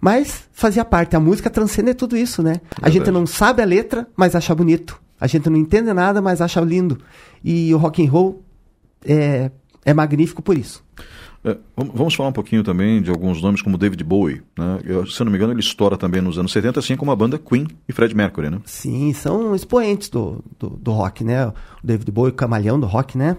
[0.00, 1.16] Mas fazia parte.
[1.16, 2.60] A música transcende tudo isso, né?
[2.80, 5.00] A gente não sabe a letra, mas acha bonito.
[5.20, 6.98] A gente não entende nada, mas acha lindo.
[7.42, 8.44] E o rock and roll
[9.04, 9.50] é,
[9.84, 10.84] é magnífico por isso.
[11.44, 14.42] É, vamos falar um pouquinho também de alguns nomes como David Bowie.
[14.56, 14.78] Né?
[14.84, 17.36] Eu, se não me engano, ele estoura também nos anos 70, assim como a banda
[17.36, 18.60] Queen e Fred Mercury, né?
[18.64, 21.48] Sim, são expoentes do, do, do rock, né?
[21.48, 23.36] O David Bowie, o camalhão do rock, né?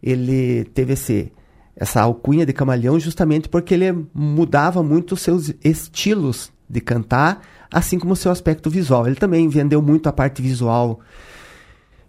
[0.00, 1.32] Ele teve esse,
[1.74, 7.98] essa alcunha de camalhão justamente porque ele mudava muito os seus estilos de cantar, assim
[7.98, 9.04] como o seu aspecto visual.
[9.04, 11.00] Ele também vendeu muito a parte visual.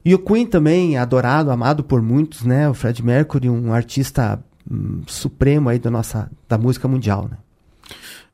[0.06, 2.70] E o Queen também, adorado, amado por muitos, né?
[2.70, 4.40] O Fred Mercury, um artista
[4.70, 7.38] um, supremo aí da nossa da música mundial, né?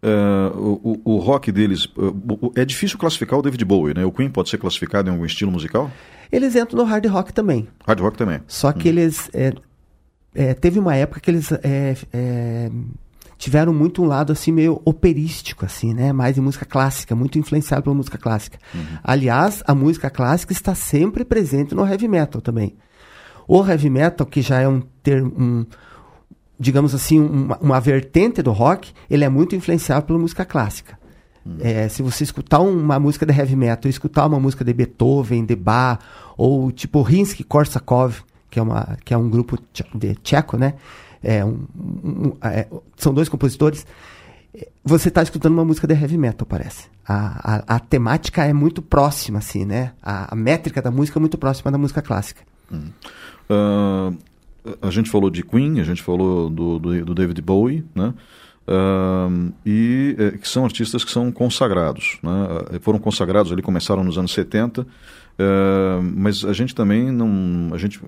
[0.03, 4.03] Uh, o, o, rock deles uh, é difícil classificar o David Bowie, né?
[4.03, 5.89] O Queen pode ser classificado em algum estilo musical?
[6.29, 7.69] Eles entram no hard rock também.
[7.87, 8.41] Hard rock também.
[8.45, 8.91] Só que hum.
[8.91, 9.53] eles é,
[10.35, 12.71] é, teve uma época que eles é, é,
[13.37, 16.11] tiveram muito um lado assim meio operístico, assim, né?
[16.11, 18.57] Mais de música clássica, muito influenciado pela música clássica.
[18.73, 18.97] Uhum.
[19.03, 22.75] Aliás, a música clássica está sempre presente no heavy metal também.
[23.47, 25.65] O heavy metal, que já é um termo, um,
[26.59, 30.97] digamos assim, uma, uma, vertente do rock, ele é muito influenciado pela música clássica.
[31.45, 31.57] Hum.
[31.59, 35.55] É, se você escutar uma música de heavy metal, escutar uma música de Beethoven, de
[35.55, 35.99] Bach,
[36.37, 39.57] ou tipo Rinsky-Korsakov, que é, uma, que é um grupo
[39.95, 40.75] de tcheco, né?
[41.23, 43.85] É um, um, é, são dois compositores.
[44.83, 46.87] Você está escutando uma música de heavy metal, parece.
[47.07, 49.93] A, a, a temática é muito próxima, assim, né?
[50.01, 52.43] A, a, métrica da música é muito próxima da música clássica.
[52.71, 52.89] Hum.
[53.49, 54.17] Uh,
[54.81, 58.13] a gente falou de Queen, a gente falou do, do, do David Bowie, né?
[59.65, 62.79] E é, que são artistas que são consagrados, né?
[62.81, 64.85] foram consagrados ali, começaram nos anos 70, uh,
[66.01, 67.73] mas a gente também não.
[67.73, 67.99] A gente,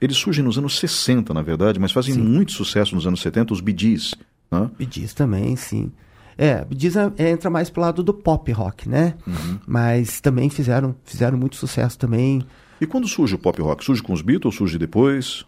[0.00, 2.20] eles surgem nos anos 60, na verdade, mas fazem sim.
[2.20, 4.14] muito sucesso nos anos 70, os Bee Gees.
[4.50, 4.70] Né?
[4.76, 5.92] Bee Gees também, sim.
[6.36, 9.14] É, Bee Gees é, entra mais pro lado do pop rock, né?
[9.26, 9.58] Uhum.
[9.66, 12.44] Mas também fizeram, fizeram muito sucesso também.
[12.80, 13.84] E quando surge o pop rock?
[13.84, 15.46] Surge com os Beatles, surge depois?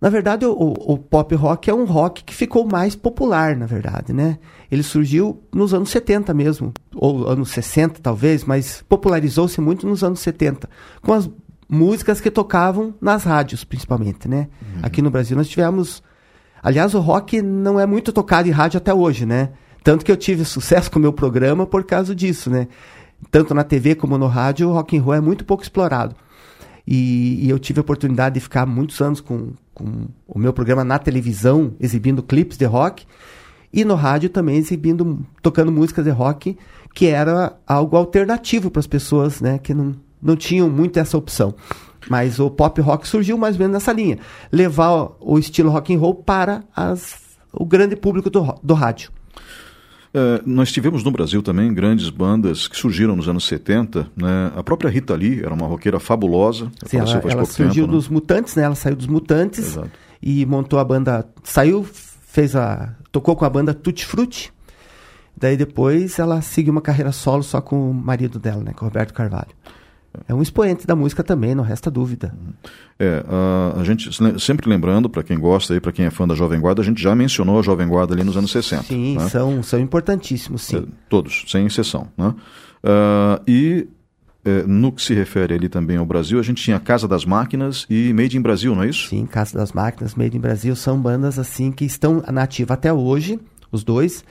[0.00, 4.14] Na verdade, o, o, pop rock é um rock que ficou mais popular, na verdade,
[4.14, 4.38] né?
[4.70, 10.20] Ele surgiu nos anos 70 mesmo, ou anos 60 talvez, mas popularizou-se muito nos anos
[10.20, 10.70] 70,
[11.02, 11.28] com as
[11.68, 14.48] músicas que tocavam nas rádios, principalmente, né?
[14.62, 14.80] Uhum.
[14.82, 16.02] Aqui no Brasil nós tivemos...
[16.62, 19.50] Aliás, o rock não é muito tocado em rádio até hoje, né?
[19.84, 22.68] Tanto que eu tive sucesso com o meu programa por causa disso, né?
[23.30, 26.16] Tanto na TV como no rádio, o rock and roll é muito pouco explorado.
[26.86, 30.84] E, e, eu tive a oportunidade de ficar muitos anos com, com o meu programa
[30.84, 33.06] na televisão, exibindo clipes de rock,
[33.72, 36.58] e no rádio também exibindo, tocando músicas de rock,
[36.94, 41.54] que era algo alternativo para as pessoas né, que não, não tinham muito essa opção.
[42.08, 44.18] Mas o pop rock surgiu mais ou menos nessa linha.
[44.50, 49.10] Levar o estilo rock and roll para as, o grande público do, do rádio.
[50.12, 54.10] É, nós tivemos no Brasil também grandes bandas que surgiram nos anos 70.
[54.16, 54.52] Né?
[54.56, 56.70] A própria Rita Lee era uma roqueira fabulosa.
[56.84, 57.92] Sim, ela, ela surgiu tempo, né?
[57.92, 58.14] dos né?
[58.14, 58.62] Mutantes, né?
[58.64, 59.90] Ela saiu dos Mutantes Exato.
[60.20, 61.26] e montou a banda.
[61.44, 62.94] Saiu, fez a.
[63.12, 64.52] tocou com a banda Tutti Frutti.
[65.36, 68.72] Daí depois ela seguiu uma carreira solo só com o marido dela, né?
[68.74, 69.54] Com o Roberto Carvalho.
[70.26, 72.34] É um expoente da música também, não resta dúvida.
[72.98, 76.34] É, a, a gente sempre lembrando, para quem gosta e para quem é fã da
[76.34, 78.82] Jovem Guarda, a gente já mencionou a Jovem Guarda ali nos anos 60.
[78.84, 79.28] Sim, né?
[79.28, 80.78] são, são importantíssimos, sim.
[80.78, 82.08] É, todos, sem exceção.
[82.18, 82.28] Né?
[82.28, 83.88] Uh, e
[84.44, 87.86] é, no que se refere ali também ao Brasil, a gente tinha Casa das Máquinas
[87.88, 89.08] e Made in Brasil, não é isso?
[89.08, 93.38] Sim, Casa das Máquinas, Made in Brasil são bandas assim que estão nativas até hoje,
[93.70, 94.24] os dois.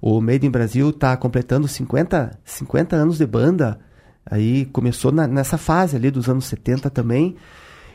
[0.00, 3.78] O Made in Brasil está completando 50, 50 anos de banda
[4.24, 7.36] Aí começou na, nessa fase ali dos anos 70 também.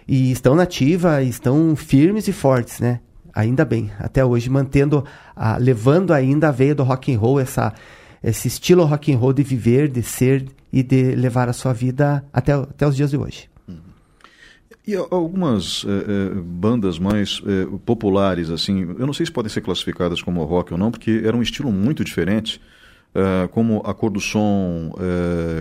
[0.08, 3.00] E estão nativa, estão firmes e fortes, né?
[3.36, 5.04] ainda bem, até hoje mantendo,
[5.36, 7.74] a, levando ainda a veia do rock and roll, essa,
[8.24, 12.24] esse estilo rock and roll de viver, de ser e de levar a sua vida
[12.32, 13.50] até, até os dias de hoje.
[14.88, 19.62] E algumas é, é, bandas mais é, populares, assim, eu não sei se podem ser
[19.62, 22.62] classificadas como rock ou não, porque era um estilo muito diferente,
[23.52, 24.92] como A Cor do Som,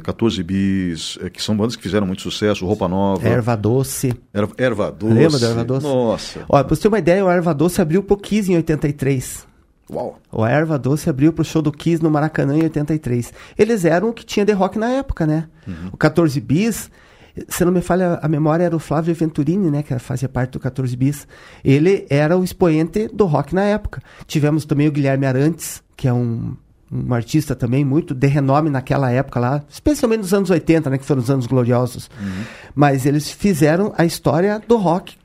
[0.03, 3.27] 14 Bis, que são bandas que fizeram muito sucesso, Roupa Nova.
[3.27, 4.15] Erva Doce.
[4.33, 5.15] Erva, Erva Doce.
[5.15, 5.87] Lembra da Erva Doce?
[5.87, 6.41] Nossa.
[6.49, 9.47] Olha, pra você ter uma ideia, o Erva Doce abriu pro Kiss em 83.
[9.91, 10.19] Uau.
[10.33, 13.33] O Erva Doce abriu pro show do Kiss no Maracanã em 83.
[13.59, 15.49] Eles eram o que tinha de rock na época, né?
[15.67, 15.91] Uhum.
[15.93, 16.91] O 14 Bis
[17.49, 20.61] se não me falha a memória, era o Flávio Venturini, né, que fazia parte do
[20.61, 21.27] 14 Bis.
[21.65, 24.01] Ele era o expoente do rock na época.
[24.27, 26.57] Tivemos também o Guilherme Arantes, que é um,
[26.95, 31.05] um artista também muito de renome naquela época lá, especialmente nos anos 80, né, que
[31.05, 32.09] foram os anos gloriosos.
[32.21, 32.45] Uhum.
[32.75, 35.17] Mas eles fizeram a história do rock,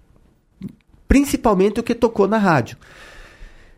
[1.07, 2.77] principalmente o que tocou na rádio.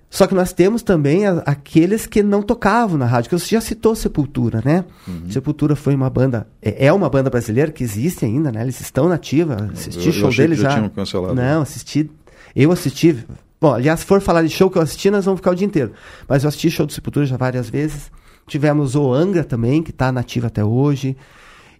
[0.09, 3.61] Só que nós temos também a, aqueles que não tocavam na rádio, que você já
[3.61, 4.83] citou Sepultura, né?
[5.07, 5.29] Uhum.
[5.29, 8.61] Sepultura foi uma banda, é, é, uma banda brasileira que existe ainda, né?
[8.61, 10.69] Eles estão nativa, assisti eu, show eu deles já.
[10.69, 10.89] já.
[10.89, 11.33] Cancelado.
[11.33, 12.11] Não, assisti,
[12.53, 13.25] eu assisti,
[13.61, 15.67] bom, aliás, se for falar de show que eu assisti, nós vamos ficar o dia
[15.67, 15.93] inteiro.
[16.27, 18.11] Mas eu assisti show do Sepultura já várias vezes.
[18.47, 21.15] Tivemos o Angra também, que está nativa até hoje,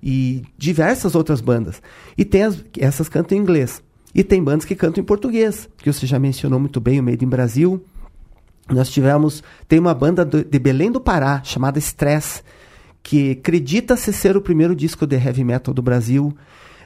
[0.01, 1.81] e diversas outras bandas.
[2.17, 3.83] E tem as, essas cantam em inglês.
[4.13, 7.25] E tem bandas que cantam em português, que você já mencionou muito bem, o Made
[7.25, 7.83] in Brasil,
[8.69, 12.43] nós tivemos, tem uma banda de Belém do Pará chamada Stress,
[13.03, 16.35] que acredita-se ser o primeiro disco de heavy metal do Brasil.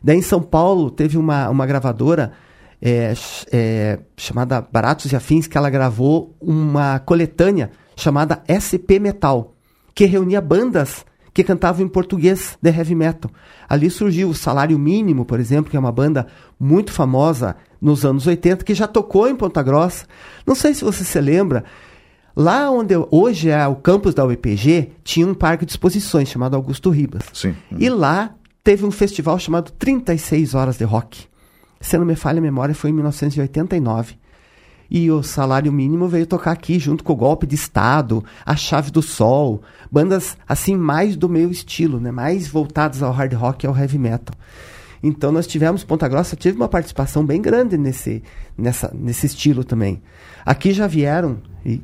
[0.03, 2.33] Daí em São Paulo teve uma, uma gravadora
[2.81, 3.13] é,
[3.51, 9.53] é, chamada Baratos e Afins, que ela gravou uma coletânea chamada SP Metal,
[9.93, 11.05] que reunia bandas
[11.35, 13.29] que cantavam em português de heavy metal.
[13.67, 18.25] Ali surgiu o Salário Mínimo, por exemplo, que é uma banda muito famosa nos anos
[18.25, 20.05] 80, que já tocou em Ponta Grossa.
[20.47, 21.65] Não sei se você se lembra,
[22.33, 26.89] lá onde hoje é o campus da UEPG, tinha um parque de exposições chamado Augusto
[26.89, 27.25] Ribas.
[27.33, 27.53] Sim.
[27.77, 31.27] E lá teve um festival chamado 36 Horas de Rock.
[31.85, 34.15] Se não me falha a memória, foi em 1989.
[34.89, 38.89] E o salário mínimo veio tocar aqui junto com o golpe de Estado, a Chave
[38.89, 39.61] do Sol,
[39.91, 42.09] bandas assim mais do meu estilo, né?
[42.09, 44.35] mais voltadas ao hard rock e ao heavy metal.
[45.03, 48.23] Então nós tivemos, Ponta Grossa teve uma participação bem grande nesse,
[48.57, 50.01] nessa, nesse estilo também.
[50.43, 51.83] Aqui já vieram e,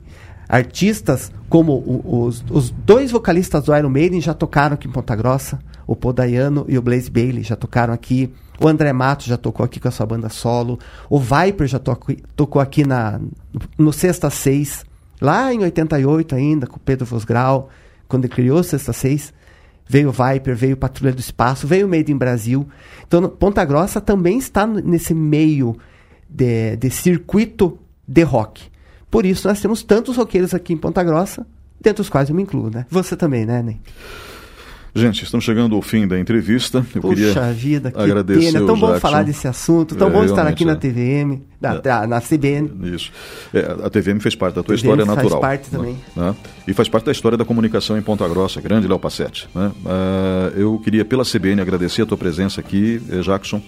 [0.49, 5.15] artistas como o, os, os dois vocalistas do Iron Maiden já tocaram aqui em Ponta
[5.15, 8.33] Grossa, o Paul Dayano e o Blaze Bailey já tocaram aqui.
[8.61, 10.77] O André Matos já tocou aqui com a sua banda solo.
[11.09, 13.19] O Viper já tocou, tocou aqui na,
[13.75, 14.85] no Sexta 6,
[15.19, 17.69] lá em 88 ainda, com o Pedro Vosgrau,
[18.07, 19.33] quando ele criou o Sexta 6.
[19.87, 22.67] Veio o Viper, veio o Patrulha do Espaço, veio o Made in Brasil.
[23.05, 25.75] Então, Ponta Grossa também está nesse meio
[26.29, 28.69] de, de circuito de rock.
[29.09, 31.45] Por isso, nós temos tantos roqueiros aqui em Ponta Grossa,
[31.81, 32.85] dentre os quais eu me incluo, né?
[32.89, 33.81] Você também, né, Ney?
[34.93, 36.85] Gente, estamos chegando ao fim da entrevista.
[36.93, 38.59] Eu Puxa queria vida, que agradecer pena.
[38.59, 40.67] É tão bom falar desse assunto, tão é, bom estar aqui é.
[40.67, 42.07] na TVM, na, é.
[42.07, 42.69] na CBN.
[42.93, 43.09] Isso.
[43.53, 45.39] É, a TVM fez parte da tua TVM história faz natural.
[45.39, 45.97] parte também.
[46.13, 46.35] Né?
[46.67, 49.47] E faz parte da história da comunicação em Ponta Grossa, grande Léo Passetti.
[49.55, 49.71] Né?
[49.85, 53.61] Uh, eu queria, pela CBN, agradecer a tua presença aqui, eh, Jackson.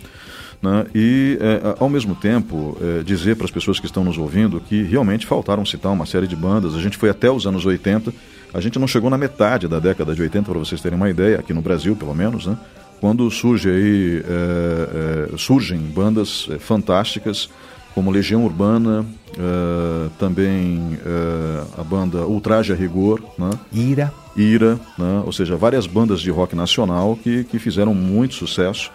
[0.61, 0.86] Né?
[0.95, 4.82] E, é, ao mesmo tempo, é, dizer para as pessoas que estão nos ouvindo que
[4.84, 6.74] realmente faltaram citar uma série de bandas.
[6.74, 8.13] A gente foi até os anos 80
[8.54, 11.39] a gente não chegou na metade da década de 80, para vocês terem uma ideia,
[11.39, 12.58] aqui no Brasil pelo menos, né?
[13.04, 17.49] quando surge aí, é, é, surgem bandas é, fantásticas,
[17.93, 19.06] como Legião Urbana,
[19.38, 23.49] é, também é, a banda Ultraje a Rigor, né?
[23.74, 24.14] Ira.
[24.38, 25.22] Ira, né?
[25.26, 28.89] ou seja, várias bandas de rock nacional que, que fizeram muito sucesso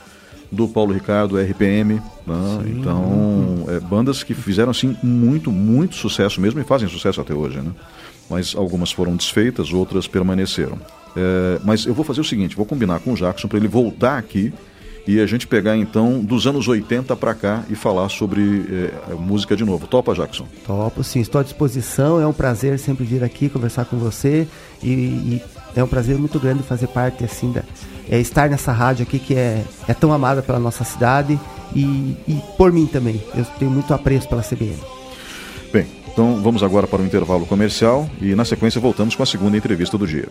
[0.50, 2.62] do Paulo Ricardo, RPM, né?
[2.66, 7.58] então é, bandas que fizeram assim muito, muito sucesso mesmo e fazem sucesso até hoje,
[7.58, 7.72] né?
[8.28, 10.78] Mas algumas foram desfeitas, outras permaneceram.
[11.16, 14.18] É, mas eu vou fazer o seguinte, vou combinar com o Jackson para ele voltar
[14.18, 14.52] aqui
[15.06, 19.56] e a gente pegar então dos anos 80 para cá e falar sobre é, música
[19.56, 19.86] de novo.
[19.86, 20.46] Topa, Jackson?
[20.66, 22.20] Topo, sim, estou à disposição.
[22.20, 24.46] É um prazer sempre vir aqui conversar com você
[24.82, 25.42] e, e
[25.74, 27.62] é um prazer muito grande fazer parte assim da
[28.10, 31.38] é, estar nessa rádio aqui que é, é tão amada pela nossa cidade
[31.74, 33.22] e, e por mim também.
[33.34, 34.78] Eu tenho muito apreço pela CBN.
[35.72, 35.86] Bem,
[36.18, 39.96] então vamos agora para o intervalo comercial e na sequência voltamos com a segunda entrevista
[39.96, 40.26] do dia.